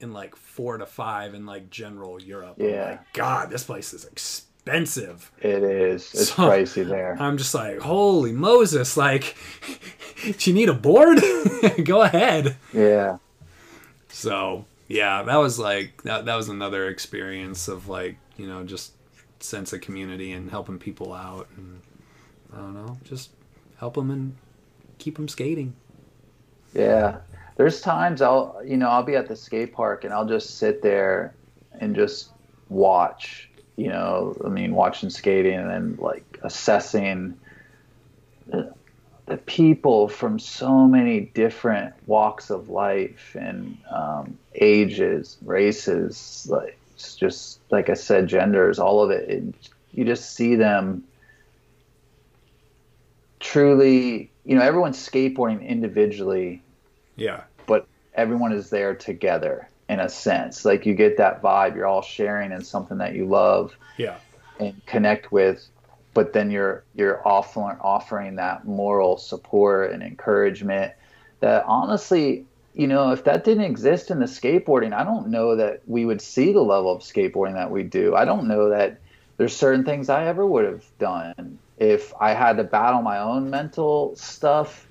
in 0.00 0.12
like 0.12 0.36
four 0.36 0.78
to 0.78 0.86
five 0.86 1.34
in 1.34 1.44
like 1.46 1.70
general 1.70 2.22
Europe. 2.22 2.56
Yeah. 2.58 2.90
like, 2.90 3.12
God, 3.12 3.50
this 3.50 3.64
place 3.64 3.92
is 3.92 4.04
expensive. 4.04 4.47
It 4.66 5.62
is. 5.62 6.02
It's 6.14 6.28
So- 6.32 6.42
pricey 6.48 6.86
there. 6.86 7.16
I'm 7.18 7.38
just 7.38 7.54
like, 7.54 7.78
holy 7.80 8.32
Moses! 8.32 8.96
Like, 8.96 9.36
do 10.22 10.50
you 10.50 10.54
need 10.54 10.68
a 10.68 10.74
board? 10.74 11.20
Go 11.84 12.02
ahead. 12.02 12.56
Yeah. 12.72 13.18
So 14.08 14.64
yeah, 14.88 15.22
that 15.22 15.36
was 15.36 15.58
like 15.58 16.02
that. 16.02 16.24
That 16.26 16.34
was 16.36 16.48
another 16.48 16.88
experience 16.88 17.68
of 17.68 17.88
like 17.88 18.16
you 18.36 18.46
know 18.46 18.62
just 18.64 18.92
sense 19.40 19.72
of 19.72 19.80
community 19.80 20.32
and 20.32 20.50
helping 20.50 20.78
people 20.78 21.12
out 21.12 21.48
and 21.56 21.80
I 22.52 22.56
don't 22.56 22.74
know, 22.74 22.98
just 23.04 23.30
help 23.78 23.94
them 23.94 24.10
and 24.10 24.36
keep 24.98 25.16
them 25.16 25.28
skating. 25.28 25.74
Yeah. 26.74 27.18
There's 27.56 27.80
times 27.80 28.22
I'll, 28.22 28.60
you 28.64 28.76
know, 28.76 28.88
I'll 28.88 29.02
be 29.02 29.16
at 29.16 29.28
the 29.28 29.36
skate 29.36 29.72
park 29.72 30.04
and 30.04 30.12
I'll 30.14 30.26
just 30.26 30.58
sit 30.58 30.80
there 30.82 31.34
and 31.80 31.94
just 31.94 32.30
watch, 32.68 33.47
you 33.78 33.88
know, 33.88 34.36
I 34.44 34.48
mean, 34.48 34.74
watching 34.74 35.08
skating 35.08 35.54
and 35.54 35.70
then 35.70 35.98
like 36.00 36.40
assessing 36.42 37.38
the, 38.48 38.74
the 39.26 39.36
people 39.36 40.08
from 40.08 40.40
so 40.40 40.88
many 40.88 41.20
different 41.20 41.94
walks 42.08 42.50
of 42.50 42.68
life 42.68 43.36
and 43.38 43.78
um, 43.88 44.36
ages, 44.56 45.38
races, 45.44 46.48
like 46.50 46.76
it's 46.94 47.14
just 47.14 47.60
like 47.70 47.88
I 47.88 47.94
said, 47.94 48.26
genders, 48.26 48.80
all 48.80 49.00
of 49.00 49.12
it. 49.12 49.28
it. 49.30 49.54
You 49.92 50.04
just 50.04 50.34
see 50.34 50.56
them 50.56 51.04
truly, 53.38 54.28
you 54.44 54.56
know, 54.56 54.62
everyone's 54.62 54.98
skateboarding 54.98 55.64
individually 55.64 56.62
Yeah, 57.16 57.44
but 57.66 57.86
everyone 58.12 58.50
is 58.50 58.70
there 58.70 58.96
together 58.96 59.68
in 59.88 60.00
a 60.00 60.08
sense. 60.08 60.64
Like 60.64 60.86
you 60.86 60.94
get 60.94 61.16
that 61.16 61.42
vibe, 61.42 61.74
you're 61.74 61.86
all 61.86 62.02
sharing 62.02 62.52
in 62.52 62.62
something 62.62 62.98
that 62.98 63.14
you 63.14 63.26
love 63.26 63.76
yeah, 63.96 64.18
and 64.60 64.80
connect 64.86 65.32
with, 65.32 65.66
but 66.14 66.32
then 66.32 66.50
you're 66.50 66.84
you're 66.94 67.26
offering 67.26 67.78
offering 67.80 68.36
that 68.36 68.66
moral 68.66 69.16
support 69.16 69.92
and 69.92 70.02
encouragement 70.02 70.92
that 71.40 71.64
honestly, 71.66 72.44
you 72.74 72.86
know, 72.86 73.12
if 73.12 73.24
that 73.24 73.44
didn't 73.44 73.64
exist 73.64 74.10
in 74.10 74.18
the 74.18 74.26
skateboarding, 74.26 74.92
I 74.92 75.04
don't 75.04 75.28
know 75.28 75.56
that 75.56 75.82
we 75.86 76.04
would 76.04 76.20
see 76.20 76.52
the 76.52 76.60
level 76.60 76.92
of 76.92 77.02
skateboarding 77.02 77.54
that 77.54 77.70
we 77.70 77.82
do. 77.82 78.14
I 78.14 78.24
don't 78.24 78.48
know 78.48 78.70
that 78.70 79.00
there's 79.36 79.54
certain 79.54 79.84
things 79.84 80.08
I 80.08 80.26
ever 80.26 80.44
would 80.44 80.64
have 80.64 80.84
done 80.98 81.58
if 81.78 82.12
I 82.20 82.34
had 82.34 82.56
to 82.56 82.64
battle 82.64 83.02
my 83.02 83.18
own 83.18 83.50
mental 83.50 84.16
stuff 84.16 84.87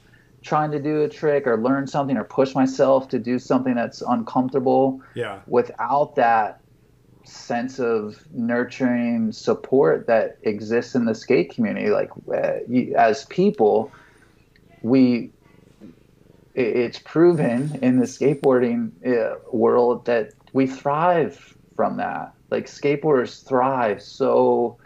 trying 0.47 0.71
to 0.71 0.79
do 0.79 1.03
a 1.03 1.09
trick 1.09 1.45
or 1.45 1.61
learn 1.61 1.87
something 1.87 2.15
or 2.15 2.23
push 2.23 2.55
myself 2.55 3.09
to 3.09 3.19
do 3.19 3.37
something 3.37 3.75
that's 3.75 4.01
uncomfortable 4.01 5.01
yeah, 5.13 5.41
without 5.47 6.15
that 6.15 6.61
sense 7.25 7.79
of 7.79 8.25
nurturing 8.33 9.33
support 9.33 10.07
that 10.07 10.37
exists 10.43 10.95
in 10.95 11.03
the 11.03 11.13
skate 11.13 11.53
community. 11.53 11.89
Like 11.89 12.09
uh, 12.33 12.59
you, 12.67 12.95
as 12.95 13.25
people 13.25 13.91
we 14.81 15.31
it, 16.55 16.75
it's 16.77 16.99
proven 16.99 17.77
in 17.81 17.99
the 17.99 18.05
skateboarding 18.05 18.91
uh, 19.05 19.35
world 19.51 20.05
that 20.05 20.31
we 20.53 20.65
thrive 20.65 21.57
from 21.75 21.97
that. 21.97 22.33
Like 22.49 22.67
skateboarders 22.67 23.45
thrive 23.45 24.01
so 24.01 24.77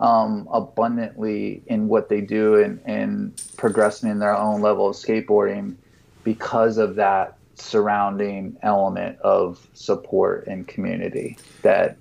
um, 0.00 0.48
abundantly 0.52 1.62
in 1.66 1.88
what 1.88 2.08
they 2.08 2.20
do 2.20 2.56
and, 2.56 2.80
and 2.84 3.42
progressing 3.56 4.10
in 4.10 4.18
their 4.18 4.36
own 4.36 4.60
level 4.60 4.88
of 4.88 4.96
skateboarding 4.96 5.76
because 6.24 6.78
of 6.78 6.96
that 6.96 7.36
surrounding 7.56 8.56
element 8.62 9.18
of 9.20 9.66
support 9.74 10.46
and 10.46 10.66
community 10.66 11.38
that 11.62 11.96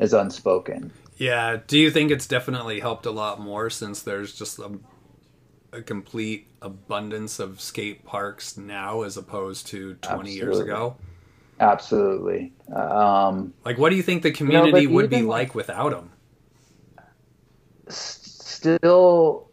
is 0.00 0.12
unspoken. 0.14 0.90
yeah. 1.18 1.58
Do 1.66 1.78
you 1.78 1.90
think 1.90 2.10
it's 2.10 2.26
definitely 2.26 2.80
helped 2.80 3.06
a 3.06 3.10
lot 3.10 3.40
more 3.40 3.68
since 3.70 4.02
there's 4.02 4.34
just 4.34 4.58
a, 4.58 4.78
a 5.72 5.82
complete 5.82 6.48
abundance 6.62 7.38
of 7.38 7.60
skate 7.60 8.04
parks 8.04 8.56
now 8.56 9.02
as 9.02 9.16
opposed 9.16 9.66
to 9.68 9.94
20 9.94 10.32
years 10.32 10.58
ago? 10.58 10.96
Absolutely. 11.60 12.52
Um, 12.74 13.54
Like, 13.64 13.78
what 13.78 13.90
do 13.90 13.96
you 13.96 14.02
think 14.02 14.22
the 14.22 14.30
community 14.30 14.86
would 14.86 15.10
be 15.10 15.16
even, 15.16 15.28
like 15.28 15.54
without 15.54 15.90
them? 15.90 16.10
Still, 17.88 19.48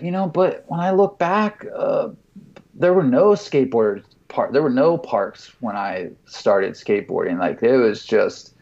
you 0.00 0.10
know, 0.10 0.26
but 0.28 0.64
when 0.68 0.80
I 0.80 0.90
look 0.90 1.18
back, 1.18 1.66
uh, 1.76 2.08
there 2.74 2.92
were 2.92 3.04
no 3.04 3.30
skateboard 3.30 4.04
park. 4.28 4.52
There 4.52 4.62
were 4.62 4.70
no 4.70 4.98
parks 4.98 5.52
when 5.60 5.76
I 5.76 6.10
started 6.26 6.74
skateboarding. 6.74 7.38
Like 7.38 7.62
it 7.62 7.76
was 7.76 8.04
just 8.04 8.54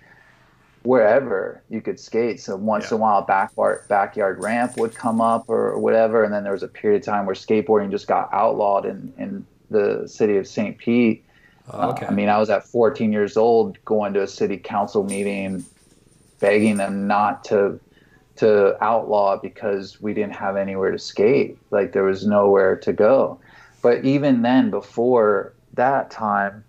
wherever 0.82 1.62
you 1.70 1.80
could 1.80 1.98
skate. 2.00 2.40
So 2.40 2.56
once 2.56 2.84
Yeah. 2.90 2.96
in 2.96 3.00
a 3.00 3.02
while, 3.02 3.18
a 3.20 3.24
backyard 3.24 3.82
backyard 3.88 4.40
ramp 4.40 4.76
would 4.76 4.94
come 4.94 5.20
up 5.20 5.44
or 5.48 5.78
whatever, 5.78 6.24
and 6.24 6.32
then 6.34 6.42
there 6.42 6.52
was 6.52 6.62
a 6.64 6.68
period 6.68 7.02
of 7.02 7.06
time 7.06 7.26
where 7.26 7.34
skateboarding 7.34 7.90
just 7.90 8.06
got 8.08 8.28
outlawed 8.32 8.84
in 8.84 9.12
in 9.18 9.46
the 9.70 10.06
city 10.06 10.36
of 10.36 10.46
St. 10.46 10.76
Pete. 10.76 11.24
Uh, 11.72 11.90
Okay. 11.90 12.06
I 12.06 12.10
mean, 12.10 12.28
I 12.28 12.38
was 12.38 12.50
at 12.50 12.66
14 12.66 13.12
years 13.12 13.36
old 13.36 13.82
going 13.84 14.12
to 14.14 14.22
a 14.22 14.26
city 14.26 14.58
council 14.58 15.04
meeting, 15.04 15.64
begging 16.40 16.76
them 16.76 17.06
not 17.06 17.44
to 17.44 17.78
to 18.36 18.76
outlaw 18.82 19.36
because 19.36 20.00
we 20.00 20.14
didn't 20.14 20.34
have 20.34 20.56
anywhere 20.56 20.90
to 20.90 20.98
skate. 20.98 21.58
Like 21.70 21.92
there 21.92 22.04
was 22.04 22.26
nowhere 22.26 22.76
to 22.76 22.92
go. 22.92 23.40
But 23.82 24.04
even 24.04 24.42
then, 24.42 24.70
before 24.70 25.52
that 25.74 26.10
time, 26.10 26.64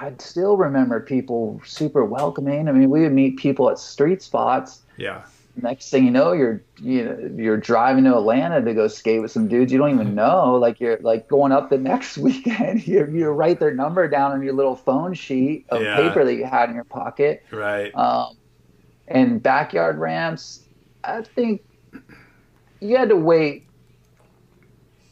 I'd 0.00 0.20
still 0.20 0.56
remember 0.56 1.00
people 1.00 1.60
super 1.64 2.04
welcoming. 2.04 2.68
I 2.68 2.72
mean, 2.72 2.90
we 2.90 3.02
would 3.02 3.12
meet 3.12 3.36
people 3.36 3.70
at 3.70 3.78
street 3.78 4.22
spots. 4.22 4.80
yeah. 4.96 5.22
Next 5.54 5.90
thing 5.90 6.06
you 6.06 6.10
know, 6.10 6.32
you're 6.32 6.62
you 6.80 7.04
know, 7.04 7.30
you're 7.36 7.58
driving 7.58 8.04
to 8.04 8.16
Atlanta 8.16 8.64
to 8.64 8.72
go 8.72 8.88
skate 8.88 9.20
with 9.20 9.30
some 9.30 9.48
dudes 9.48 9.70
you 9.70 9.76
don't 9.76 9.90
even 9.92 10.14
know. 10.14 10.54
Like 10.54 10.80
you're 10.80 10.96
like 11.02 11.28
going 11.28 11.52
up 11.52 11.68
the 11.68 11.76
next 11.76 12.16
weekend. 12.26 12.86
You 12.88 13.06
you 13.12 13.28
write 13.28 13.60
their 13.60 13.74
number 13.74 14.08
down 14.08 14.32
on 14.32 14.42
your 14.42 14.54
little 14.54 14.76
phone 14.76 15.12
sheet 15.12 15.66
of 15.68 15.82
Yeah. 15.82 15.94
paper 15.94 16.24
that 16.24 16.34
you 16.36 16.46
had 16.46 16.70
in 16.70 16.74
your 16.74 16.84
pocket. 16.84 17.42
Right. 17.52 17.94
Um, 17.94 18.38
and 19.12 19.42
backyard 19.42 19.98
ramps, 19.98 20.64
I 21.04 21.22
think 21.22 21.62
you 22.80 22.96
had 22.96 23.10
to 23.10 23.16
wait 23.16 23.66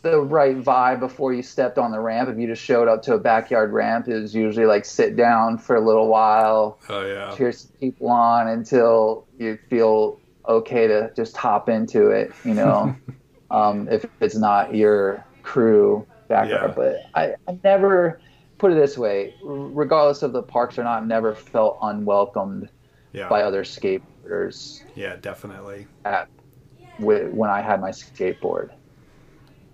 the 0.03 0.19
right 0.19 0.59
vibe 0.59 0.99
before 1.01 1.35
you 1.35 1.43
stepped 1.43 1.77
on 1.77 1.93
the 1.93 2.01
ramp. 2.01 2.29
If 2.31 2.39
you 2.39 2.47
just 2.47 2.63
showed 2.63 2.89
up 2.89 3.03
to 3.03 3.15
a 3.15 3.19
backyard 3.19 3.73
ramp, 3.73 4.09
it 4.09 4.15
was 4.15 4.35
usually 4.35 4.65
like 4.67 4.87
sit 4.87 5.15
down 5.15 5.59
for 5.59 5.77
a 5.77 5.81
little 5.81 6.09
while, 6.09 6.79
Oh 6.89 7.07
yeah. 7.07 7.35
cheer 7.37 7.53
some 7.53 7.71
people 7.79 8.09
on 8.09 8.49
until 8.49 9.27
you 9.39 9.59
feel 9.69 10.19
okay 10.49 10.87
to 10.89 11.13
just 11.15 11.37
hop 11.37 11.69
into 11.69 12.09
it, 12.09 12.33
you 12.45 12.55
know, 12.55 12.97
um, 13.51 13.89
if 13.89 14.07
it's 14.21 14.37
not 14.37 14.75
your 14.75 15.23
crew 15.43 16.07
backyard. 16.29 16.71
Yeah. 16.71 16.75
But 16.75 16.97
I, 17.15 17.35
I 17.47 17.59
never 17.63 18.21
put 18.57 18.73
it 18.73 18.77
this 18.77 18.97
way, 18.97 19.35
regardless 19.43 20.23
of 20.23 20.33
the 20.33 20.43
parks 20.43 20.79
or 20.79 20.85
not, 20.85 21.03
I've 21.03 21.07
never 21.07 21.35
felt 21.35 21.79
unwelcomed 21.83 22.71
Yeah. 23.13 23.29
by 23.29 23.43
other 23.43 23.65
skateboarders 23.65 24.83
Yeah, 24.95 25.17
definitely. 25.17 25.87
at 26.05 26.29
when 26.99 27.49
I 27.51 27.61
had 27.61 27.81
my 27.81 27.91
skateboard. 27.91 28.71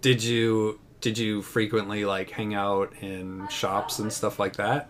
Did 0.00 0.22
you 0.22 0.78
did 1.00 1.18
you 1.18 1.42
frequently 1.42 2.04
like 2.04 2.30
hang 2.30 2.54
out 2.54 2.92
in 3.00 3.46
shops 3.48 3.98
and 3.98 4.12
stuff 4.12 4.38
like 4.38 4.56
that? 4.56 4.88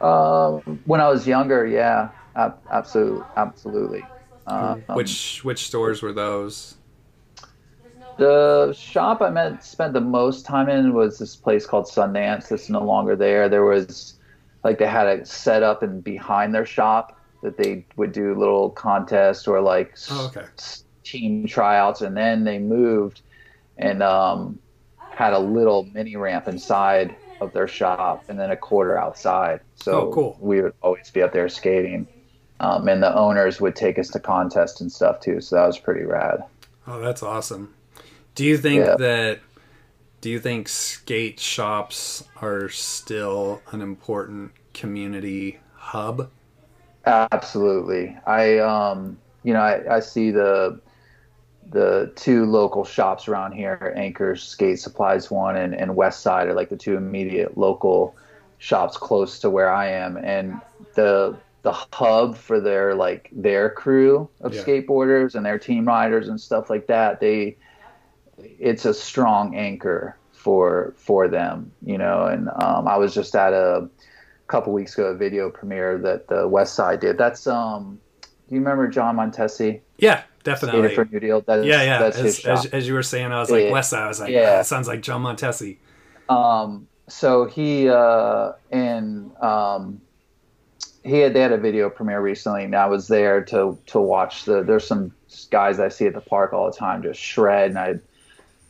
Um, 0.00 0.80
when 0.86 1.00
I 1.00 1.08
was 1.08 1.26
younger, 1.26 1.66
yeah, 1.66 2.10
ab- 2.36 2.58
absolutely, 2.70 3.24
absolutely. 3.36 4.02
Um, 4.46 4.82
which 4.88 5.42
which 5.44 5.66
stores 5.66 6.02
were 6.02 6.12
those? 6.12 6.76
The 8.18 8.72
shop 8.78 9.22
I 9.22 9.56
spent 9.60 9.92
the 9.92 10.00
most 10.00 10.46
time 10.46 10.68
in 10.68 10.94
was 10.94 11.18
this 11.18 11.34
place 11.34 11.66
called 11.66 11.86
Sundance. 11.86 12.48
That's 12.48 12.68
no 12.68 12.82
longer 12.82 13.16
there. 13.16 13.48
There 13.48 13.64
was 13.64 14.14
like 14.64 14.78
they 14.78 14.86
had 14.86 15.06
a 15.06 15.24
set 15.24 15.62
up 15.62 15.82
and 15.82 16.02
behind 16.02 16.54
their 16.54 16.66
shop 16.66 17.20
that 17.42 17.56
they 17.58 17.84
would 17.96 18.12
do 18.12 18.34
little 18.34 18.70
contests 18.70 19.46
or 19.46 19.60
like 19.60 19.94
Oh, 20.10 20.26
okay. 20.34 20.46
s- 20.58 20.84
team 21.04 21.46
tryouts, 21.46 22.00
and 22.00 22.16
then 22.16 22.44
they 22.44 22.58
moved 22.58 23.20
and 23.76 24.02
um, 24.02 24.58
had 24.98 25.32
a 25.34 25.38
little 25.38 25.86
mini 25.92 26.16
ramp 26.16 26.48
inside 26.48 27.14
of 27.40 27.52
their 27.52 27.68
shop 27.68 28.24
and 28.28 28.38
then 28.40 28.50
a 28.50 28.56
quarter 28.56 28.96
outside. 28.96 29.60
So 29.76 30.08
Oh, 30.08 30.12
cool. 30.12 30.36
we 30.40 30.62
would 30.62 30.72
always 30.82 31.10
be 31.10 31.20
up 31.22 31.32
there 31.32 31.48
skating. 31.48 32.06
Um, 32.60 32.88
and 32.88 33.02
the 33.02 33.14
owners 33.14 33.60
would 33.60 33.74
take 33.76 33.98
us 33.98 34.08
to 34.10 34.20
contests 34.20 34.80
and 34.80 34.90
stuff 34.90 35.20
too, 35.20 35.40
so 35.42 35.56
that 35.56 35.66
was 35.66 35.78
pretty 35.78 36.04
rad. 36.04 36.42
Oh, 36.86 37.00
that's 37.00 37.22
awesome. 37.22 37.74
Do 38.36 38.44
you 38.44 38.56
think 38.56 38.86
Yeah. 38.86 38.94
that 38.96 39.40
do 40.24 40.30
you 40.30 40.40
think 40.40 40.70
skate 40.70 41.38
shops 41.38 42.24
are 42.40 42.70
still 42.70 43.60
an 43.72 43.82
important 43.82 44.52
community 44.72 45.58
hub? 45.74 46.30
Absolutely. 47.04 48.16
I 48.26 48.56
um 48.60 49.18
you 49.42 49.52
know, 49.52 49.60
I, 49.60 49.96
I 49.96 50.00
see 50.00 50.30
the 50.30 50.80
the 51.72 52.10
two 52.16 52.46
local 52.46 52.86
shops 52.86 53.28
around 53.28 53.52
here, 53.52 53.92
Anchor 53.98 54.34
Skate 54.34 54.80
Supplies 54.80 55.30
one 55.30 55.56
and, 55.56 55.74
and 55.74 55.94
West 55.94 56.20
Side 56.20 56.48
are 56.48 56.54
like 56.54 56.70
the 56.70 56.76
two 56.78 56.96
immediate 56.96 57.58
local 57.58 58.16
shops 58.56 58.96
close 58.96 59.38
to 59.40 59.50
where 59.50 59.70
I 59.70 59.90
am 59.90 60.16
and 60.16 60.58
the 60.94 61.36
the 61.60 61.72
hub 61.92 62.34
for 62.34 62.60
their 62.60 62.94
like 62.94 63.28
their 63.30 63.68
crew 63.68 64.30
of 64.40 64.54
Yeah. 64.54 64.62
skateboarders 64.62 65.34
and 65.34 65.44
their 65.44 65.58
team 65.58 65.86
riders 65.86 66.28
and 66.28 66.40
stuff 66.40 66.70
like 66.70 66.86
that, 66.86 67.20
they 67.20 67.58
it's 68.38 68.84
a 68.84 68.94
strong 68.94 69.54
anchor 69.56 70.16
for 70.32 70.94
for 70.96 71.28
them, 71.28 71.72
you 71.84 71.98
know, 71.98 72.26
and 72.26 72.48
um 72.62 72.86
I 72.88 72.96
was 72.96 73.14
just 73.14 73.34
at 73.34 73.52
a 73.52 73.88
couple 74.46 74.72
weeks 74.72 74.94
ago 74.94 75.06
a 75.06 75.14
video 75.14 75.50
premiere 75.50 75.98
that 75.98 76.28
the 76.28 76.46
West 76.46 76.74
Side 76.74 77.00
did. 77.00 77.16
That's 77.18 77.46
um 77.46 77.98
do 78.22 78.54
you 78.54 78.60
remember 78.60 78.88
John 78.88 79.16
Montesi? 79.16 79.80
Yeah, 79.96 80.18
Skated 80.18 80.44
definitely. 80.44 80.94
for 80.94 81.04
New 81.06 81.20
Deal. 81.20 81.42
Yeah, 81.48 81.62
yeah. 81.62 81.98
That's 81.98 82.18
As, 82.18 82.38
shop. 82.40 82.58
as, 82.58 82.66
as 82.66 82.88
you 82.88 82.92
were 82.92 83.02
saying, 83.02 83.32
I 83.32 83.40
was 83.40 83.50
like 83.50 83.64
Yeah. 83.64 83.70
West 83.72 83.90
Side. 83.90 84.02
I 84.02 84.08
was 84.08 84.20
like, 84.20 84.30
Yeah. 84.30 84.40
yeah, 84.40 84.50
that 84.56 84.66
sounds 84.66 84.86
like 84.86 85.00
John 85.00 85.22
Montesi. 85.22 85.78
Um, 86.28 86.86
so 87.08 87.46
he 87.46 87.88
uh, 87.88 88.52
and 88.70 89.34
um, 89.42 90.00
he 91.04 91.18
had 91.20 91.32
they 91.34 91.40
had 91.40 91.52
a 91.52 91.58
video 91.58 91.88
premiere 91.90 92.20
recently, 92.20 92.64
and 92.64 92.74
I 92.74 92.86
was 92.86 93.08
there 93.08 93.42
to 93.46 93.78
to 93.86 94.00
watch 94.00 94.44
the. 94.44 94.62
There's 94.62 94.86
some 94.86 95.12
guys 95.50 95.80
I 95.80 95.88
see 95.88 96.06
at 96.06 96.14
the 96.14 96.20
park 96.20 96.52
all 96.52 96.70
the 96.70 96.76
time 96.76 97.02
just 97.02 97.20
shred, 97.20 97.70
and 97.70 97.78
I 97.78 97.94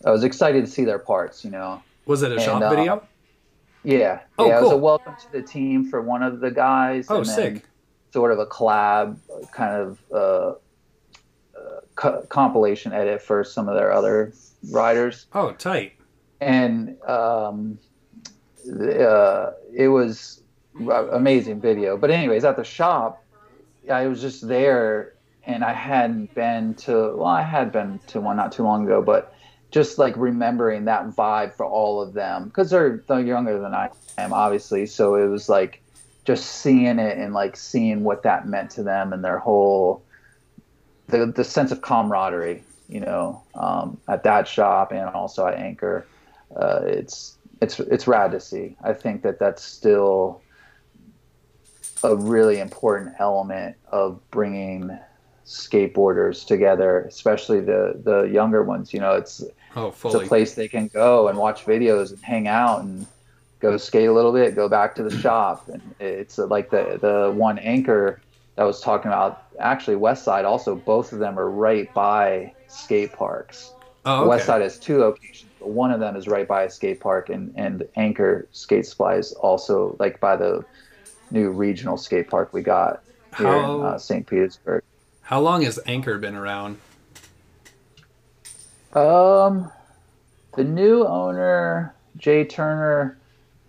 I 0.04 0.10
was 0.10 0.24
excited 0.24 0.64
to 0.64 0.70
see 0.70 0.84
their 0.84 0.98
parts. 0.98 1.44
You 1.44 1.50
know, 1.50 1.82
Was 2.06 2.22
it 2.22 2.30
a 2.32 2.34
And, 2.34 2.42
shop 2.42 2.62
uh, 2.62 2.70
video? 2.70 3.02
yeah, 3.82 4.20
Oh, 4.38 4.46
yeah. 4.46 4.58
It 4.58 4.62
was 4.62 4.72
a 4.72 4.76
welcome 4.76 5.14
to 5.20 5.32
the 5.32 5.42
team 5.42 5.84
for 5.88 6.02
one 6.02 6.22
of 6.22 6.40
the 6.40 6.50
guys. 6.50 7.06
Oh, 7.08 7.18
and 7.18 7.26
sick. 7.26 7.64
Sort 8.12 8.30
of 8.30 8.38
a 8.38 8.46
collab, 8.46 9.16
kind 9.52 9.74
of 9.74 9.98
uh, 10.12 10.16
uh, 10.16 10.54
co- 11.96 12.22
compilation 12.28 12.92
edit 12.92 13.20
for 13.22 13.42
some 13.42 13.68
of 13.68 13.74
their 13.74 13.92
other 13.92 14.32
riders. 14.70 15.26
Oh, 15.32 15.52
tight. 15.52 15.94
and 16.40 16.96
um, 17.08 17.78
uh, 18.70 19.50
it 19.74 19.88
was 19.88 20.42
amazing 21.12 21.60
video. 21.60 21.96
But 21.96 22.10
anyways, 22.12 22.44
at 22.44 22.56
the 22.56 22.62
shop, 22.64 23.24
I 23.90 24.06
was 24.06 24.20
just 24.20 24.46
there, 24.46 25.14
and 25.44 25.64
I 25.64 25.72
hadn't 25.72 26.32
been 26.36 26.74
to. 26.74 27.16
Well, 27.16 27.24
I 27.24 27.42
had 27.42 27.72
been 27.72 27.98
to 28.08 28.20
one 28.20 28.36
not 28.36 28.52
too 28.52 28.62
long 28.62 28.84
ago, 28.84 29.02
but 29.02 29.33
just 29.74 29.98
like 29.98 30.16
remembering 30.16 30.84
that 30.84 31.04
vibe 31.08 31.52
for 31.52 31.66
all 31.66 32.00
of 32.00 32.12
them 32.12 32.44
because 32.44 32.70
they're 32.70 33.02
they're 33.08 33.18
younger 33.18 33.58
than 33.58 33.74
I 33.74 33.90
am, 34.16 34.32
obviously. 34.32 34.86
So 34.86 35.16
it 35.16 35.26
was 35.26 35.48
like 35.48 35.82
just 36.24 36.46
seeing 36.46 37.00
it 37.00 37.18
and 37.18 37.34
like 37.34 37.56
seeing 37.56 38.04
what 38.04 38.22
that 38.22 38.46
meant 38.46 38.70
to 38.70 38.84
them 38.84 39.12
and 39.12 39.24
their 39.24 39.40
whole 39.40 40.04
the 41.08 41.26
the 41.26 41.42
sense 41.42 41.72
of 41.72 41.82
camaraderie, 41.82 42.62
you 42.88 43.00
know, 43.00 43.42
um, 43.56 43.98
at 44.06 44.22
that 44.22 44.46
shop 44.46 44.92
and 44.92 45.08
also 45.10 45.44
at 45.44 45.54
Anchor. 45.54 46.06
Uh, 46.54 46.82
it's 46.84 47.36
it's 47.60 47.80
it's 47.80 48.06
rad 48.06 48.30
to 48.30 48.38
see. 48.38 48.76
I 48.84 48.92
think 48.92 49.22
that 49.22 49.40
that's 49.40 49.64
still 49.64 50.40
a 52.04 52.14
really 52.14 52.60
important 52.60 53.16
element 53.18 53.76
of 53.90 54.20
bringing 54.30 54.96
skateboarders 55.44 56.46
together, 56.46 57.00
especially 57.00 57.58
the 57.58 58.00
the 58.04 58.22
younger 58.22 58.62
ones. 58.62 58.94
You 58.94 59.00
know, 59.00 59.14
it's 59.14 59.42
Oh, 59.76 59.88
it's 59.88 60.14
a 60.14 60.20
place 60.20 60.54
they 60.54 60.68
can 60.68 60.88
go 60.88 61.28
and 61.28 61.38
watch 61.38 61.64
videos 61.64 62.10
and 62.10 62.20
hang 62.20 62.46
out 62.48 62.82
and 62.82 63.06
go 63.60 63.76
skate 63.76 64.08
a 64.08 64.12
little 64.12 64.32
bit, 64.32 64.54
go 64.54 64.68
back 64.68 64.94
to 64.96 65.02
the 65.02 65.16
shop. 65.20 65.68
And 65.68 65.82
it's 66.00 66.38
like 66.38 66.70
the 66.70 66.98
the 67.00 67.32
one 67.32 67.58
anchor 67.58 68.20
that 68.56 68.64
was 68.64 68.80
talking 68.80 69.08
about. 69.08 69.42
Actually, 69.58 69.96
West 69.96 70.24
Side 70.24 70.44
also 70.44 70.74
both 70.74 71.12
of 71.12 71.18
them 71.18 71.38
are 71.38 71.50
right 71.50 71.92
by 71.94 72.52
skate 72.68 73.12
parks. 73.12 73.72
Oh, 74.04 74.20
okay. 74.20 74.28
West 74.28 74.46
Side 74.46 74.62
has 74.62 74.78
two 74.78 74.98
locations, 74.98 75.50
but 75.58 75.70
one 75.70 75.90
of 75.90 75.98
them 76.00 76.14
is 76.14 76.28
right 76.28 76.46
by 76.46 76.64
a 76.64 76.70
skate 76.70 77.00
park, 77.00 77.30
and 77.30 77.52
and 77.56 77.88
Anchor 77.96 78.46
Skate 78.52 78.86
Supply 78.86 79.14
is 79.14 79.32
also 79.32 79.96
like 79.98 80.20
by 80.20 80.36
the 80.36 80.64
new 81.30 81.50
regional 81.50 81.96
skate 81.96 82.28
park 82.28 82.52
we 82.52 82.62
got 82.62 83.02
here 83.36 83.46
How- 83.46 83.80
in 83.80 83.86
uh, 83.86 83.98
St. 83.98 84.26
Petersburg. 84.26 84.82
How 85.22 85.40
long 85.40 85.62
has 85.62 85.80
Anchor 85.86 86.18
been 86.18 86.34
around? 86.36 86.78
Um, 88.94 89.70
the 90.56 90.64
new 90.64 91.04
owner, 91.04 91.94
Jay 92.16 92.44
Turner, 92.44 93.18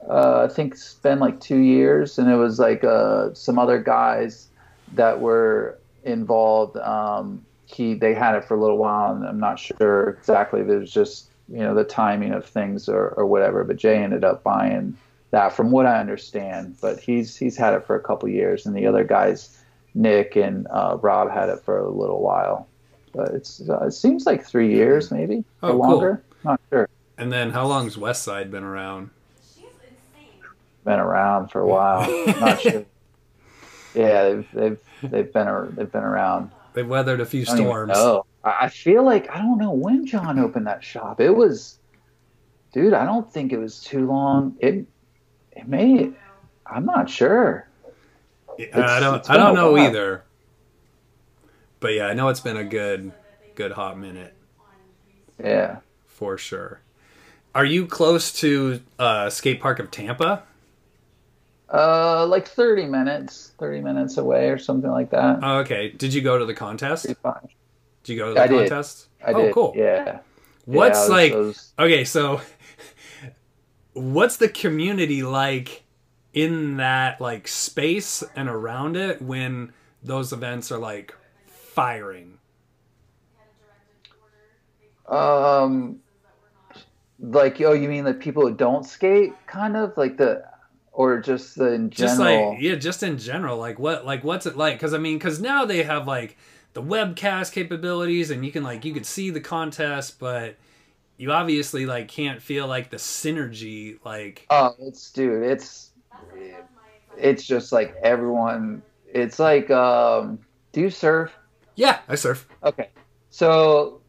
uh, 0.07 0.47
I 0.49 0.53
think 0.53 0.73
it's 0.73 0.93
been 0.95 1.19
like 1.19 1.39
two 1.39 1.57
years, 1.57 2.19
and 2.19 2.29
it 2.29 2.35
was 2.35 2.59
like 2.59 2.83
uh, 2.83 3.33
some 3.33 3.57
other 3.57 3.79
guys 3.79 4.47
that 4.93 5.19
were 5.19 5.79
involved. 6.03 6.77
Um, 6.77 7.43
he 7.65 7.95
they 7.95 8.13
had 8.13 8.35
it 8.35 8.45
for 8.45 8.55
a 8.55 8.61
little 8.61 8.77
while, 8.77 9.15
and 9.15 9.25
I'm 9.25 9.39
not 9.39 9.59
sure 9.59 10.09
exactly. 10.09 10.61
It 10.61 10.67
was 10.67 10.91
just 10.91 11.29
you 11.49 11.59
know 11.59 11.73
the 11.73 11.83
timing 11.83 12.33
of 12.33 12.45
things 12.45 12.87
or, 12.87 13.09
or 13.09 13.25
whatever. 13.25 13.63
But 13.63 13.77
Jay 13.77 13.97
ended 13.97 14.23
up 14.23 14.43
buying 14.43 14.95
that, 15.31 15.53
from 15.53 15.71
what 15.71 15.87
I 15.87 15.99
understand. 15.99 16.77
But 16.81 16.99
he's 16.99 17.35
he's 17.35 17.57
had 17.57 17.73
it 17.73 17.85
for 17.85 17.95
a 17.95 18.01
couple 18.01 18.29
years, 18.29 18.67
and 18.67 18.75
the 18.75 18.85
other 18.85 19.03
guys, 19.03 19.57
Nick 19.95 20.35
and 20.35 20.67
uh, 20.69 20.97
Rob, 21.01 21.31
had 21.31 21.49
it 21.49 21.61
for 21.61 21.79
a 21.79 21.89
little 21.89 22.21
while. 22.21 22.67
But 23.15 23.29
it's 23.29 23.61
uh, 23.69 23.85
it 23.85 23.91
seems 23.91 24.25
like 24.25 24.45
three 24.45 24.73
years, 24.73 25.09
maybe 25.11 25.43
Oh, 25.63 25.69
or 25.69 25.71
cool. 25.71 25.79
longer. 25.79 26.23
Not 26.43 26.59
sure. 26.69 26.89
And 27.17 27.31
then 27.31 27.51
how 27.51 27.65
long's 27.65 27.97
West 27.97 28.23
Side 28.23 28.51
been 28.51 28.63
around? 28.63 29.09
Been 30.83 30.99
around 30.99 31.47
for 31.49 31.61
a 31.61 31.67
while. 31.67 32.01
Not 32.39 32.61
sure. 32.61 32.85
Yeah, 33.95 34.23
they've 34.29 34.47
they've 34.53 34.79
they've 35.03 35.33
been 35.33 35.75
they've 35.75 35.91
been 35.91 36.03
around. 36.03 36.51
They've 36.73 36.87
weathered 36.87 37.21
a 37.21 37.25
few 37.25 37.41
I 37.41 37.55
storms. 37.55 37.93
know. 37.93 38.25
I 38.43 38.67
feel 38.69 39.03
like 39.03 39.29
I 39.31 39.37
don't 39.39 39.57
know 39.57 39.71
when 39.71 40.05
John 40.05 40.37
opened 40.37 40.67
that 40.67 40.83
shop. 40.83 41.19
It 41.21 41.31
was, 41.31 41.79
dude. 42.73 42.93
I 42.93 43.05
don't 43.05 43.31
think 43.31 43.53
it 43.53 43.57
was 43.57 43.79
too 43.79 44.05
long. 44.05 44.55
It 44.59 44.85
it 45.53 45.67
may. 45.67 46.11
I'm 46.67 46.85
not 46.85 47.09
sure. 47.09 47.67
Yeah, 48.59 48.67
I 48.85 48.99
don't. 48.99 49.27
I 49.29 49.37
don't 49.37 49.55
know 49.55 49.77
either. 49.77 50.24
But 51.79 51.93
yeah, 51.93 52.07
I 52.07 52.13
know 52.13 52.29
it's 52.29 52.39
been 52.39 52.57
a 52.57 52.63
good, 52.63 53.11
good 53.55 53.73
hot 53.73 53.97
minute 53.97 54.33
Yeah. 55.43 55.77
for 56.05 56.37
sure. 56.37 56.81
Are 57.53 57.65
you 57.65 57.85
close 57.85 58.31
to 58.41 58.81
uh, 58.99 59.29
skate 59.29 59.61
park 59.61 59.79
of 59.79 59.91
Tampa? 59.91 60.43
Uh, 61.73 62.25
like 62.27 62.47
30 62.47 62.85
minutes, 62.85 63.53
30 63.57 63.81
minutes 63.81 64.17
away 64.17 64.49
or 64.49 64.57
something 64.57 64.91
like 64.91 65.09
that. 65.11 65.39
Oh, 65.41 65.57
okay. 65.59 65.89
Did 65.89 66.13
you 66.13 66.21
go 66.21 66.37
to 66.37 66.45
the 66.45 66.53
contest? 66.53 67.05
Did 67.07 67.17
you 68.13 68.17
go 68.17 68.27
to 68.29 68.33
the 68.33 68.41
I 68.41 68.47
did. 68.47 68.71
I 68.71 69.31
oh, 69.31 69.41
did. 69.41 69.53
cool. 69.53 69.73
Yeah. 69.75 70.19
What's 70.65 70.97
Yeah, 70.97 71.01
was- 71.01 71.09
like? 71.09 71.33
Was- 71.33 71.73
Okay, 71.79 72.03
so 72.05 72.41
what's 73.93 74.37
the 74.37 74.49
community 74.49 75.23
like 75.23 75.83
in 76.33 76.77
that 76.77 77.19
like 77.21 77.47
space 77.47 78.23
and 78.35 78.49
around 78.49 78.97
it 78.97 79.21
when 79.21 79.73
those 80.03 80.33
events 80.33 80.71
are 80.71 80.77
like 80.77 81.15
firing? 81.75 82.37
Um, 85.07 85.99
like 87.19 87.61
oh, 87.61 87.73
you 87.73 87.87
mean 87.89 88.05
the 88.05 88.13
people 88.13 88.47
who 88.47 88.55
don't 88.55 88.85
skate, 88.85 89.33
kind 89.45 89.77
of 89.77 89.95
like 89.97 90.17
the, 90.17 90.43
or 90.93 91.19
just 91.19 91.55
the 91.57 91.73
in 91.73 91.89
just 91.91 92.17
general. 92.17 92.51
like 92.51 92.61
yeah 92.61 92.75
just 92.75 93.03
in 93.03 93.17
general 93.17 93.57
like 93.57 93.77
what 93.77 94.05
like 94.05 94.23
what's 94.23 94.45
it 94.45 94.55
like 94.57 94.75
because 94.75 94.93
i 94.93 94.97
mean 94.97 95.17
because 95.17 95.41
now 95.41 95.65
they 95.65 95.83
have 95.83 96.07
like 96.07 96.37
the 96.73 96.81
webcast 96.81 97.51
capabilities 97.51 98.31
and 98.31 98.45
you 98.45 98.51
can 98.51 98.63
like 98.63 98.85
you 98.85 98.93
could 98.93 99.05
see 99.05 99.29
the 99.29 99.41
contest 99.41 100.17
but 100.19 100.55
you 101.17 101.31
obviously 101.31 101.85
like 101.85 102.07
can't 102.07 102.41
feel 102.41 102.65
like 102.65 102.89
the 102.89 102.97
synergy 102.97 103.99
like 104.05 104.47
Oh, 104.49 104.73
it's 104.79 105.11
dude, 105.11 105.43
it's 105.43 105.91
it's 107.17 107.45
just 107.45 107.71
like 107.71 107.95
everyone. 108.03 108.81
It's 109.13 109.39
like, 109.39 109.71
um, 109.71 110.39
do 110.71 110.81
you 110.81 110.89
surf? 110.89 111.31
Yeah 111.75 111.99
i 112.09 112.15
surf. 112.15 112.47
Okay, 112.63 112.89
so 113.29 114.01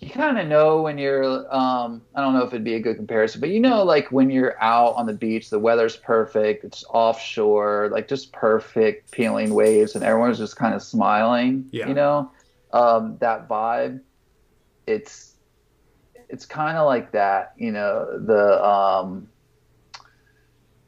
you 0.00 0.08
kind 0.08 0.38
of 0.38 0.46
know 0.46 0.80
when 0.80 0.96
you're 0.96 1.22
um, 1.54 2.00
i 2.14 2.20
don't 2.22 2.32
know 2.32 2.42
if 2.42 2.48
it'd 2.54 2.64
be 2.64 2.74
a 2.74 2.80
good 2.80 2.96
comparison 2.96 3.38
but 3.40 3.50
you 3.50 3.60
know 3.60 3.82
like 3.84 4.10
when 4.10 4.30
you're 4.30 4.60
out 4.62 4.94
on 4.94 5.04
the 5.06 5.12
beach 5.12 5.50
the 5.50 5.58
weather's 5.58 5.96
perfect 5.96 6.64
it's 6.64 6.84
offshore 6.88 7.90
like 7.92 8.08
just 8.08 8.32
perfect 8.32 9.10
peeling 9.10 9.52
waves 9.52 9.94
and 9.94 10.02
everyone's 10.02 10.38
just 10.38 10.56
kind 10.56 10.74
of 10.74 10.82
smiling 10.82 11.68
Yeah. 11.70 11.88
you 11.88 11.94
know? 11.94 12.30
Um, 12.72 13.18
that 13.18 13.48
vibe 13.48 14.00
it's 14.86 15.34
it's 16.28 16.46
kind 16.46 16.78
of 16.78 16.86
like 16.86 17.12
that 17.12 17.52
you 17.58 17.72
know 17.72 18.18
the 18.24 18.64
um, 18.64 19.28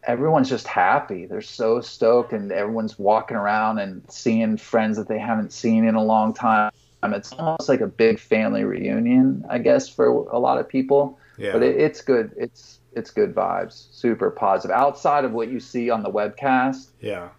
everyone's 0.04 0.48
just 0.48 0.66
happy 0.66 1.26
they're 1.26 1.40
so 1.40 1.80
stoked 1.80 2.32
and 2.32 2.50
everyone's 2.52 2.98
walking 2.98 3.36
around 3.36 3.78
and 3.78 4.02
seeing 4.10 4.56
friends 4.56 4.96
that 4.96 5.08
they 5.08 5.18
haven't 5.18 5.52
seen 5.52 5.84
in 5.84 5.94
a 5.94 6.02
long 6.02 6.34
time 6.34 6.70
it's 7.10 7.32
almost 7.32 7.68
like 7.68 7.80
a 7.80 7.86
big 7.86 8.20
family 8.20 8.62
reunion, 8.62 9.44
I 9.48 9.58
guess, 9.58 9.88
for 9.88 10.06
a 10.06 10.38
lot 10.38 10.58
of 10.58 10.68
people. 10.68 11.18
Yeah. 11.36 11.52
But 11.52 11.62
it, 11.64 11.76
it's 11.76 12.00
good. 12.00 12.32
It's 12.36 12.78
it's 12.92 13.10
good 13.10 13.34
vibes. 13.34 13.92
Super 13.92 14.30
positive. 14.30 14.76
Outside 14.76 15.24
of 15.24 15.32
what 15.32 15.48
you 15.48 15.58
see 15.58 15.90
on 15.90 16.02
the 16.02 16.10
webcast 16.10 16.90
yeah. 17.00 17.30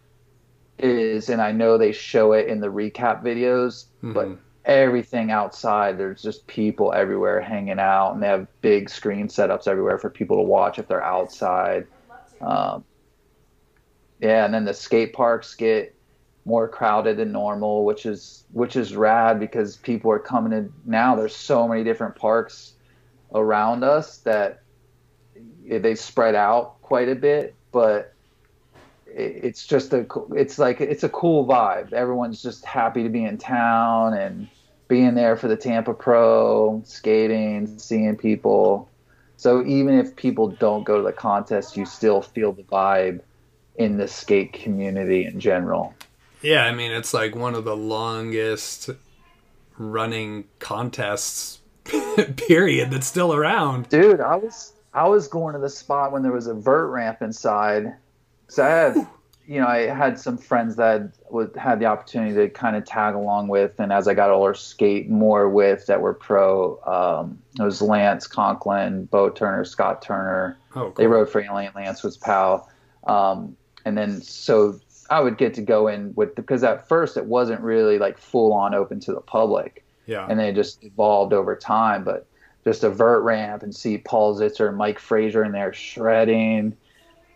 is, 0.80 1.30
and 1.30 1.42
I 1.42 1.52
know 1.52 1.78
they 1.78 1.92
show 1.92 2.34
it 2.34 2.48
in 2.48 2.60
the 2.60 2.68
recap 2.68 3.24
videos, 3.24 3.86
but 4.02 4.28
Mhm. 4.28 4.38
everything 4.66 5.32
outside, 5.32 5.98
there's 5.98 6.22
just 6.22 6.46
people 6.48 6.92
everywhere 6.92 7.40
hanging 7.40 7.80
out, 7.80 8.14
and 8.14 8.24
they 8.24 8.28
have 8.28 8.48
big 8.62 8.90
screen 8.90 9.28
setups 9.28 9.68
everywhere 9.68 10.00
for 10.00 10.10
people 10.10 10.38
to 10.38 10.44
watch 10.44 10.80
if 10.80 10.88
they're 10.88 11.04
outside. 11.04 11.86
Um, 12.46 12.84
yeah, 14.20 14.46
and 14.46 14.54
then 14.54 14.66
the 14.66 14.74
skate 14.74 15.14
parks 15.14 15.56
get 15.56 15.96
more 16.46 16.68
crowded 16.68 17.18
than 17.18 17.32
normal, 17.32 17.86
which 17.86 18.06
is 18.06 18.46
which 18.52 18.76
is 18.76 18.96
rad 18.96 19.40
because 19.40 19.78
people 19.78 20.12
are 20.12 20.20
coming 20.20 20.54
in 20.54 20.74
now. 20.86 21.16
There's 21.16 21.36
so 21.36 21.68
many 21.68 21.84
different 21.84 22.16
parks 22.16 22.74
around 23.34 23.84
us 23.84 24.18
that 24.20 24.64
they 25.66 25.96
spread 25.96 26.36
out 26.36 26.82
quite 26.82 27.10
a 27.10 27.16
bit, 27.16 27.56
but 27.72 28.14
it's 29.06 29.66
just 29.66 29.94
a 29.94 30.06
it's 30.36 30.58
like 30.58 30.82
it's 30.82 31.04
a 31.04 31.10
cool 31.10 31.46
vibe. 31.46 31.94
Everyone's 31.94 32.42
just 32.42 32.66
happy 32.66 33.04
to 33.04 33.10
be 33.10 33.24
in 33.24 33.38
town 33.38 34.14
and 34.14 34.48
being 34.88 35.16
there 35.16 35.38
for 35.38 35.48
the 35.48 35.56
Tampa 35.56 35.94
Pro, 35.94 36.82
skating, 36.86 37.80
seeing 37.80 38.16
people. 38.16 38.90
So 39.44 39.62
even 39.66 40.00
if 40.00 40.16
people 40.16 40.48
don't 40.48 40.86
go 40.86 40.96
to 40.96 41.04
the 41.04 41.12
contest, 41.12 41.76
you 41.76 41.86
still 41.86 42.22
feel 42.22 42.54
the 42.54 42.64
vibe 42.64 43.20
in 43.76 43.98
the 43.98 44.08
skate 44.08 44.54
community 44.54 45.26
in 45.26 45.38
general. 45.38 45.94
Yeah, 46.42 46.64
I 46.64 46.74
mean 46.74 46.94
it's 46.94 47.14
like 47.14 47.36
one 47.36 47.54
of 47.54 47.66
the 47.66 47.76
longest 47.76 48.90
running 49.78 50.46
contests 50.60 51.60
period 52.38 52.90
that's 52.92 53.06
still 53.06 53.34
around. 53.34 53.90
Dude, 53.90 54.22
I 54.22 54.38
was 54.38 54.72
I 54.94 55.10
was 55.10 55.28
going 55.28 55.56
to 55.56 55.60
the 55.60 55.70
spot 55.70 56.14
when 56.14 56.24
there 56.24 56.32
was 56.32 56.48
a 56.48 56.54
vert 56.54 56.88
ramp 56.88 57.22
inside. 57.22 57.98
So 58.48 58.64
I 58.64 58.70
had, 58.70 59.08
you 59.46 59.60
know, 59.60 59.68
I 59.68 59.88
had 59.88 60.18
some 60.18 60.38
friends 60.38 60.78
that 60.78 61.12
would 61.34 61.56
had 61.56 61.80
the 61.80 61.86
opportunity 61.86 62.36
to 62.36 62.50
kind 62.50 62.76
of 62.76 62.86
tag 62.86 63.16
along 63.16 63.48
with, 63.48 63.80
and 63.80 63.92
as 63.92 64.08
I 64.08 64.14
got 64.14 64.30
older, 64.30 64.54
skate 64.54 65.10
more 65.10 65.50
with 65.50 65.88
that 65.88 66.02
were 66.02 66.14
pro. 66.14 66.80
Um, 66.84 67.40
it 67.60 67.64
was 67.64 67.82
Lance 67.82 68.28
Conklin, 68.28 69.06
Bo 69.06 69.30
Turner, 69.30 69.66
Scott 69.66 70.02
Turner. 70.02 70.58
Oh, 70.72 70.74
cool. 70.74 70.94
They 70.96 71.08
rode 71.08 71.30
for 71.30 71.42
Alien. 71.42 71.74
Lance 71.76 72.04
was 72.04 72.18
pal, 72.18 72.70
um, 73.06 73.58
and 73.86 73.98
then 73.98 74.22
so 74.22 74.80
I 75.10 75.20
would 75.20 75.38
get 75.38 75.54
to 75.56 75.62
go 75.62 75.88
in 75.88 76.14
with 76.16 76.36
because 76.36 76.64
at 76.64 76.88
first 76.88 77.18
it 77.18 77.26
wasn't 77.26 77.62
really 77.62 78.00
like 78.00 78.18
full 78.18 78.54
on 78.54 78.74
open 78.74 79.00
to 79.02 79.14
the 79.14 79.22
public 79.22 79.84
yeah. 80.06 80.26
and 80.30 80.40
then 80.40 80.48
it 80.48 80.56
just 80.56 80.84
evolved 80.84 81.34
over 81.34 81.56
time. 81.56 82.04
But 82.04 82.28
just 82.64 82.84
a 82.84 82.90
vert 82.90 83.22
ramp 83.22 83.64
and 83.64 83.76
see 83.76 83.98
Paul 83.98 84.40
Zitzer 84.40 84.68
and 84.70 84.78
Mike 84.78 85.00
Frazier 85.00 85.44
in 85.44 85.52
there 85.52 85.74
shredding, 85.74 86.76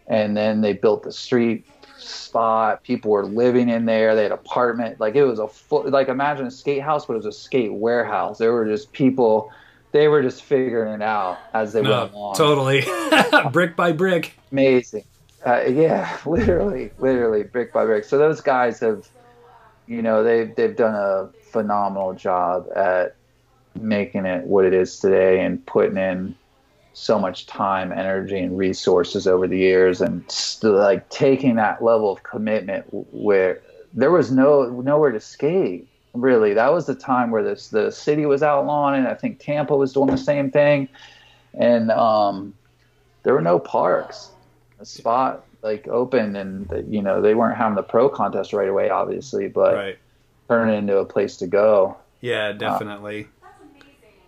and 0.07 0.37
then 0.37 0.61
they 0.61 0.73
built 0.73 1.03
the 1.03 1.11
street 1.11 1.65
spot. 1.97 2.83
People 2.83 3.11
were 3.11 3.25
living 3.25 3.69
in 3.69 3.85
there. 3.85 4.15
They 4.15 4.23
had 4.23 4.31
apartment. 4.31 4.99
Like 4.99 5.15
it 5.15 5.23
was 5.23 5.39
a 5.39 5.47
full, 5.47 5.89
like 5.89 6.07
imagine 6.07 6.45
a 6.47 6.51
skate 6.51 6.81
house, 6.81 7.05
but 7.05 7.13
it 7.13 7.17
was 7.17 7.25
a 7.25 7.31
skate 7.31 7.73
warehouse. 7.73 8.37
There 8.37 8.51
were 8.53 8.65
just 8.65 8.91
people. 8.93 9.51
They 9.93 10.07
were 10.07 10.21
just 10.21 10.43
figuring 10.43 10.93
it 10.93 11.01
out 11.01 11.39
as 11.53 11.73
they 11.73 11.81
No, 11.81 12.01
went 12.03 12.13
along. 12.13 12.35
totally. 12.35 12.83
brick 13.51 13.75
by 13.75 13.91
brick. 13.93 14.33
Amazing. 14.51 15.05
Uh, 15.45 15.61
yeah, 15.67 16.17
literally, 16.25 16.91
literally, 16.99 17.43
brick 17.43 17.71
by 17.71 17.85
brick. 17.85 18.03
So 18.03 18.17
those 18.17 18.41
guys 18.41 18.79
have, 18.81 19.07
you 19.87 20.01
know, 20.01 20.23
they've 20.23 20.53
they've 20.55 20.75
done 20.75 20.93
a 20.95 21.29
phenomenal 21.51 22.13
job 22.13 22.67
at 22.75 23.15
making 23.79 24.25
it 24.25 24.43
what 24.45 24.65
it 24.65 24.73
is 24.73 24.99
today 24.99 25.39
and 25.45 25.65
putting 25.65 25.97
in 25.97 26.35
so 26.97 27.19
much 27.19 27.45
time, 27.45 27.91
energy, 27.91 28.39
and 28.39 28.57
resources 28.57 29.27
over 29.27 29.47
the 29.47 29.57
years, 29.57 30.01
and 30.01 30.29
still, 30.31 30.73
like 30.73 31.07
taking 31.09 31.55
that 31.55 31.83
level 31.83 32.11
of 32.11 32.23
commitment 32.23 32.85
where 32.89 33.61
there 33.93 34.09
was 34.09 34.31
no 34.31 34.63
nowhere 34.81 35.11
to 35.11 35.19
skate. 35.19 35.87
Really, 36.13 36.55
that 36.55 36.73
was 36.73 36.87
the 36.87 36.95
time 36.95 37.29
where 37.29 37.43
this 37.43 37.67
the 37.67 37.91
city 37.91 38.25
was 38.25 38.41
outlawing 38.41 39.03
it. 39.03 39.07
I 39.07 39.13
think 39.13 39.39
Tampa 39.39 39.77
was 39.77 39.93
doing 39.93 40.07
the 40.07 40.17
same 40.17 40.49
thing, 40.49 40.89
and 41.53 41.91
um, 41.91 42.55
there 43.21 43.33
were 43.35 43.41
no 43.41 43.59
parks. 43.59 44.31
The 44.79 44.85
spot 44.85 45.45
like 45.61 45.87
open, 45.87 46.35
and 46.35 46.67
you 46.91 47.03
know 47.03 47.21
they 47.21 47.35
weren't 47.35 47.57
having 47.57 47.75
the 47.75 47.83
pro 47.83 48.09
contest 48.09 48.53
right 48.53 48.69
away, 48.69 48.89
obviously, 48.89 49.47
but 49.47 49.75
Right. 49.75 49.99
turning 50.49 50.73
it 50.73 50.77
into 50.79 50.97
a 50.97 51.05
place 51.05 51.37
to 51.37 51.47
go. 51.47 51.95
Yeah, 52.21 52.53
definitely. 52.53 53.27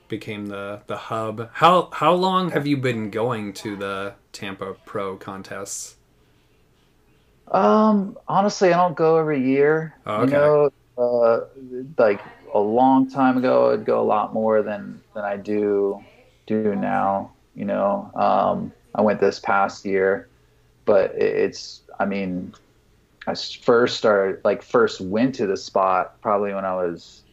Became 0.10 0.48
the 0.48 0.82
the 0.88 0.98
hub. 0.98 1.52
How 1.54 1.89
how 1.93 2.13
long 2.13 2.50
have 2.52 2.67
you 2.67 2.76
been 2.76 3.10
going 3.12 3.54
to 3.54 3.78
the 3.78 4.15
Tampa 4.34 4.74
Pro 4.74 5.15
contests? 5.15 5.95
Um, 7.52 8.17
honestly, 8.28 8.74
I 8.74 8.78
don't 8.78 8.95
go 8.95 9.17
every 9.17 9.41
year. 9.43 10.00
Oh, 10.06 10.22
You 10.22 10.28
okay. 10.28 10.38
know, 10.38 10.69
uh, 10.98 11.41
like 11.98 12.22
a 12.54 12.60
long 12.60 13.10
time 13.10 13.38
ago, 13.38 13.72
I'd 13.74 13.86
go 13.86 14.02
a 14.02 14.04
lot 14.06 14.34
more 14.34 14.62
than 14.63 15.04
than 15.13 15.24
I 15.24 15.38
do 15.38 16.06
do 16.48 16.76
now. 16.76 17.36
You 17.56 17.65
know, 17.65 18.12
um, 18.15 18.74
I 18.95 19.02
went 19.02 19.19
this 19.19 19.39
past 19.39 19.86
year, 19.86 20.30
but 20.86 21.12
it, 21.15 21.24
it's. 21.38 21.84
I 22.00 22.06
mean, 22.06 22.56
I 23.28 23.36
first 23.36 23.98
started 23.98 24.41
like 24.45 24.63
first 24.63 25.02
went 25.02 25.36
to 25.38 25.48
the 25.48 25.58
spot 25.58 26.22
probably 26.22 26.54
when 26.54 26.65
I 26.65 26.76
was, 26.76 27.26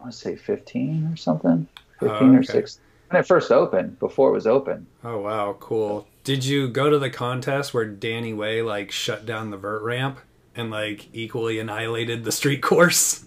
I 0.00 0.04
want 0.04 0.12
to 0.14 0.18
say 0.18 0.36
fifteen 0.36 1.06
or 1.12 1.16
something, 1.16 1.68
Oh, 2.00 2.08
fifteen 2.08 2.34
or 2.34 2.38
okay. 2.38 2.52
sixteen. 2.52 2.84
When 3.10 3.20
it 3.20 3.26
first 3.26 3.50
opened, 3.50 3.98
before 3.98 4.30
it 4.30 4.32
was 4.32 4.46
open. 4.46 4.86
Oh 5.02 5.18
wow, 5.20 5.56
cool. 5.58 6.06
Did 6.24 6.44
you 6.44 6.68
go 6.68 6.90
to 6.90 6.98
the 6.98 7.10
contest 7.10 7.72
where 7.72 7.86
Danny 7.86 8.34
Way 8.34 8.60
like 8.62 8.90
shut 8.90 9.24
down 9.24 9.50
the 9.50 9.56
vert 9.56 9.82
ramp 9.82 10.18
and 10.54 10.70
like 10.70 11.08
equally 11.14 11.58
annihilated 11.58 12.24
the 12.24 12.32
street 12.32 12.62
course? 12.62 13.24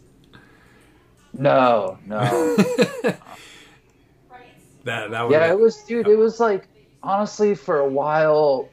No, 1.33 1.97
no. 2.05 2.57
That 4.83 5.11
that 5.11 5.29
Yeah, 5.29 5.51
it 5.51 5.59
was, 5.59 5.77
dude. 5.83 6.07
It 6.07 6.17
was 6.17 6.39
like 6.39 6.67
honestly 7.03 7.55
for 7.55 7.79
a 7.79 7.87
while, 7.87 8.69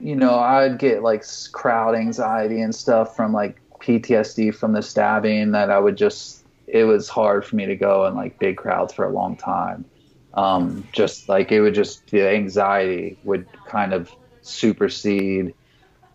you 0.00 0.16
know, 0.16 0.38
I'd 0.38 0.78
get 0.78 1.02
like 1.02 1.24
crowd 1.52 1.94
anxiety 1.94 2.60
and 2.60 2.74
stuff 2.74 3.14
from 3.16 3.32
like 3.32 3.60
PTSD 3.80 4.54
from 4.54 4.72
the 4.72 4.82
stabbing 4.82 5.52
that 5.52 5.70
I 5.70 5.78
would 5.78 5.96
just. 5.96 6.41
It 6.66 6.84
was 6.84 7.08
hard 7.08 7.44
for 7.44 7.56
me 7.56 7.66
to 7.66 7.76
go 7.76 8.06
in 8.06 8.14
like 8.14 8.38
big 8.38 8.56
crowds 8.56 8.92
for 8.92 9.04
a 9.04 9.12
long 9.12 9.36
time. 9.36 9.84
Um, 10.34 10.88
just 10.92 11.28
like 11.28 11.52
it 11.52 11.60
would 11.60 11.74
just 11.74 12.10
the 12.10 12.28
anxiety 12.28 13.18
would 13.24 13.46
kind 13.68 13.92
of 13.92 14.10
supersede 14.40 15.54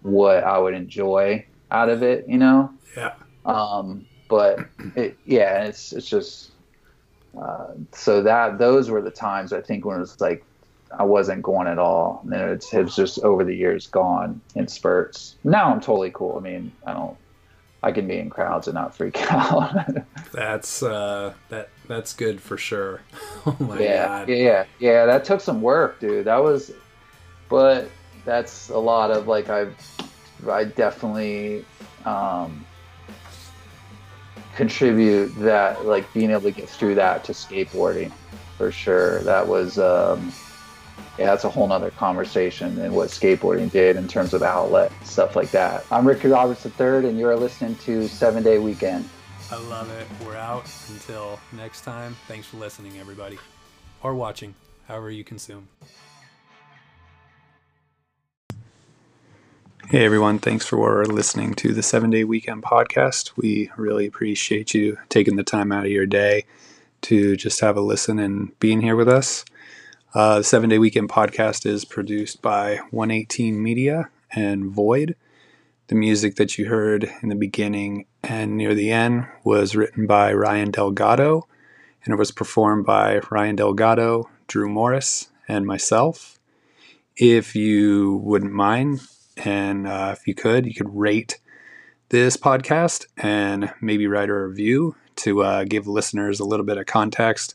what 0.02 0.44
I 0.44 0.58
would 0.58 0.74
enjoy 0.74 1.46
out 1.70 1.90
of 1.90 2.02
it, 2.02 2.28
you 2.28 2.38
know. 2.38 2.72
yeah. 2.96 3.14
Um, 3.46 4.06
but 4.28 4.60
it, 4.96 5.18
yeah, 5.26 5.64
it's 5.64 5.94
it's 5.94 6.10
just 6.10 6.52
uh, 7.40 7.68
so 7.94 8.24
that 8.24 8.58
those 8.58 8.90
were 8.90 9.02
the 9.02 9.12
times 9.12 9.54
I 9.54 9.62
think 9.62 9.86
when 9.86 9.98
it 9.98 10.02
was 10.02 10.20
like 10.20 10.44
I 10.98 11.04
wasn't 11.04 11.44
going 11.44 11.68
at 11.68 11.80
all. 11.80 12.22
And 12.24 12.32
then 12.32 12.50
it's 12.50 12.74
it's 12.74 12.96
just 12.96 13.20
over 13.20 13.44
the 13.44 13.56
years 13.56 13.88
gone 13.88 14.42
in 14.56 14.68
spurts. 14.68 15.36
Now 15.44 15.72
I'm 15.72 15.82
totally 15.82 16.12
cool. 16.12 16.38
I 16.38 16.42
mean, 16.42 16.72
I 16.86 16.94
don't. 16.94 17.18
I 17.84 17.92
can 17.92 18.08
be 18.08 18.18
in 18.18 18.30
crowds 18.30 18.68
and 18.68 18.76
not 18.76 18.96
freak 18.96 19.18
out. 19.32 19.74
That's 20.34 20.82
uh 20.84 21.34
that 21.50 21.70
that's 21.88 22.14
good 22.14 22.42
for 22.42 22.58
sure. 22.58 23.02
Oh 23.46 23.56
my 23.60 23.80
yeah, 23.80 24.08
god. 24.08 24.30
yeah, 24.30 24.66
yeah. 24.80 25.06
That 25.06 25.24
took 25.24 25.40
some 25.40 25.62
work, 25.62 26.02
dude. 26.02 26.26
That 26.26 26.44
was, 26.44 26.72
but 27.48 27.90
that's 28.26 28.68
a 28.70 28.78
lot 28.78 29.10
of 29.10 29.26
like 29.28 29.48
I've, 29.48 29.74
I 30.50 30.66
definitely 30.66 31.64
um, 32.04 32.66
contribute 34.56 35.28
that 35.40 35.86
like 35.86 36.12
being 36.14 36.32
able 36.32 36.42
to 36.42 36.52
get 36.52 36.68
through 36.68 36.96
that 36.96 37.24
to 37.26 37.32
skateboarding 37.32 38.12
for 38.58 38.70
sure. 38.70 39.20
That 39.20 39.48
was, 39.48 39.80
um, 39.80 40.34
yeah, 41.18 41.26
that's 41.26 41.44
a 41.44 41.50
whole 41.50 41.68
nother 41.68 41.92
conversation 41.92 42.80
and 42.80 42.94
what 42.94 43.10
skateboarding 43.10 43.72
did 43.72 43.96
in 43.96 44.08
terms 44.08 44.34
of 44.34 44.44
outlet 44.44 44.92
stuff 45.04 45.36
like 45.36 45.50
that. 45.52 45.84
I'm 45.92 46.08
Ricky 46.08 46.28
Roberts 46.28 46.66
III, 46.66 47.10
and 47.10 47.18
you're 47.18 47.36
listening 47.36 47.76
to 47.78 48.08
Seven 48.08 48.44
Day 48.44 48.60
Weekend. 48.60 49.08
I 49.50 49.56
love 49.68 49.90
it. 49.92 50.08
We're 50.26 50.36
out 50.36 50.70
until 50.90 51.40
next 51.54 51.82
time. 51.82 52.16
Thanks 52.28 52.48
for 52.48 52.58
listening, 52.58 53.00
everybody, 53.00 53.40
or 54.04 54.14
watching, 54.14 54.54
however 54.88 55.10
you 55.10 55.24
consume. 55.24 55.68
Hey 59.90 60.04
everyone, 60.04 60.40
thanks 60.40 60.66
for 60.66 61.06
listening 61.06 61.54
to 61.56 61.74
the 61.74 61.82
seven 61.82 62.10
day 62.10 62.26
weekend 62.26 62.62
podcast. 62.62 63.32
We 63.38 63.72
really 63.78 64.06
appreciate 64.06 64.74
you 64.74 64.98
taking 65.08 65.38
the 65.38 65.44
time 65.44 65.72
out 65.72 65.86
of 65.86 65.92
your 65.92 66.06
day 66.06 66.44
to 67.04 67.38
just 67.38 67.62
have 67.62 67.78
a 67.78 67.82
listen 67.82 68.20
and 68.20 68.58
being 68.60 68.82
here 68.82 68.98
with 68.98 69.08
us. 69.08 69.46
Uh, 70.18 70.40
the 70.40 70.44
seven 70.44 70.68
day 70.68 70.80
weekend 70.80 71.08
podcast 71.08 71.64
is 71.64 71.86
produced 71.86 72.42
by 72.42 72.78
118 72.90 73.62
Media 73.62 74.10
and 74.32 74.66
Void. 74.66 75.16
The 75.90 75.96
music 75.96 76.38
that 76.38 76.58
you 76.58 76.66
heard 76.66 77.14
in 77.22 77.30
the 77.30 77.36
beginning 77.36 78.08
and 78.24 78.58
near 78.58 78.74
the 78.74 78.90
end 78.90 79.28
was 79.44 79.76
written 79.76 80.08
by 80.08 80.34
Ryan 80.34 80.72
Delgado 80.72 81.48
and 82.04 82.12
it 82.12 82.18
was 82.18 82.32
performed 82.32 82.84
by 82.84 83.20
Ryan 83.30 83.58
Delgado, 83.58 84.28
Drew 84.48 84.68
Morris, 84.68 85.30
and 85.48 85.68
myself. 85.68 86.40
If 87.16 87.56
you 87.56 88.20
wouldn't 88.24 88.54
mind, 88.54 89.02
and 89.46 89.88
uh, 89.88 90.16
if 90.18 90.28
you 90.28 90.34
could, 90.34 90.66
you 90.66 90.74
could 90.74 90.90
rate 90.98 91.38
this 92.10 92.38
podcast 92.38 93.06
and 93.18 93.72
maybe 93.82 94.08
write 94.08 94.30
a 94.30 94.34
review 94.34 94.96
to 95.18 95.44
uh, 95.44 95.64
give 95.64 95.86
listeners 95.86 96.40
a 96.40 96.46
little 96.46 96.66
bit 96.66 96.80
of 96.80 96.88
context 96.88 97.54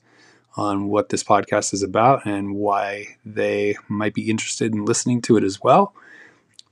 on 0.57 0.89
what 0.89 1.09
this 1.09 1.25
podcast 1.25 1.73
is 1.73 1.83
about 1.83 2.27
and 2.27 2.55
why 2.55 3.17
they 3.25 3.77
might 3.89 4.15
be 4.15 4.31
interested 4.31 4.73
in 4.73 4.85
listening 4.85 5.23
to 5.23 5.37
it 5.37 5.45
as 5.45 5.61
well. 5.63 5.95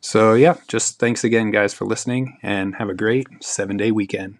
So, 0.00 0.34
yeah, 0.34 0.56
just 0.68 0.98
thanks 0.98 1.24
again, 1.24 1.50
guys, 1.50 1.74
for 1.74 1.84
listening 1.84 2.38
and 2.42 2.76
have 2.76 2.88
a 2.88 2.94
great 2.94 3.26
seven 3.40 3.76
day 3.76 3.90
weekend. 3.90 4.39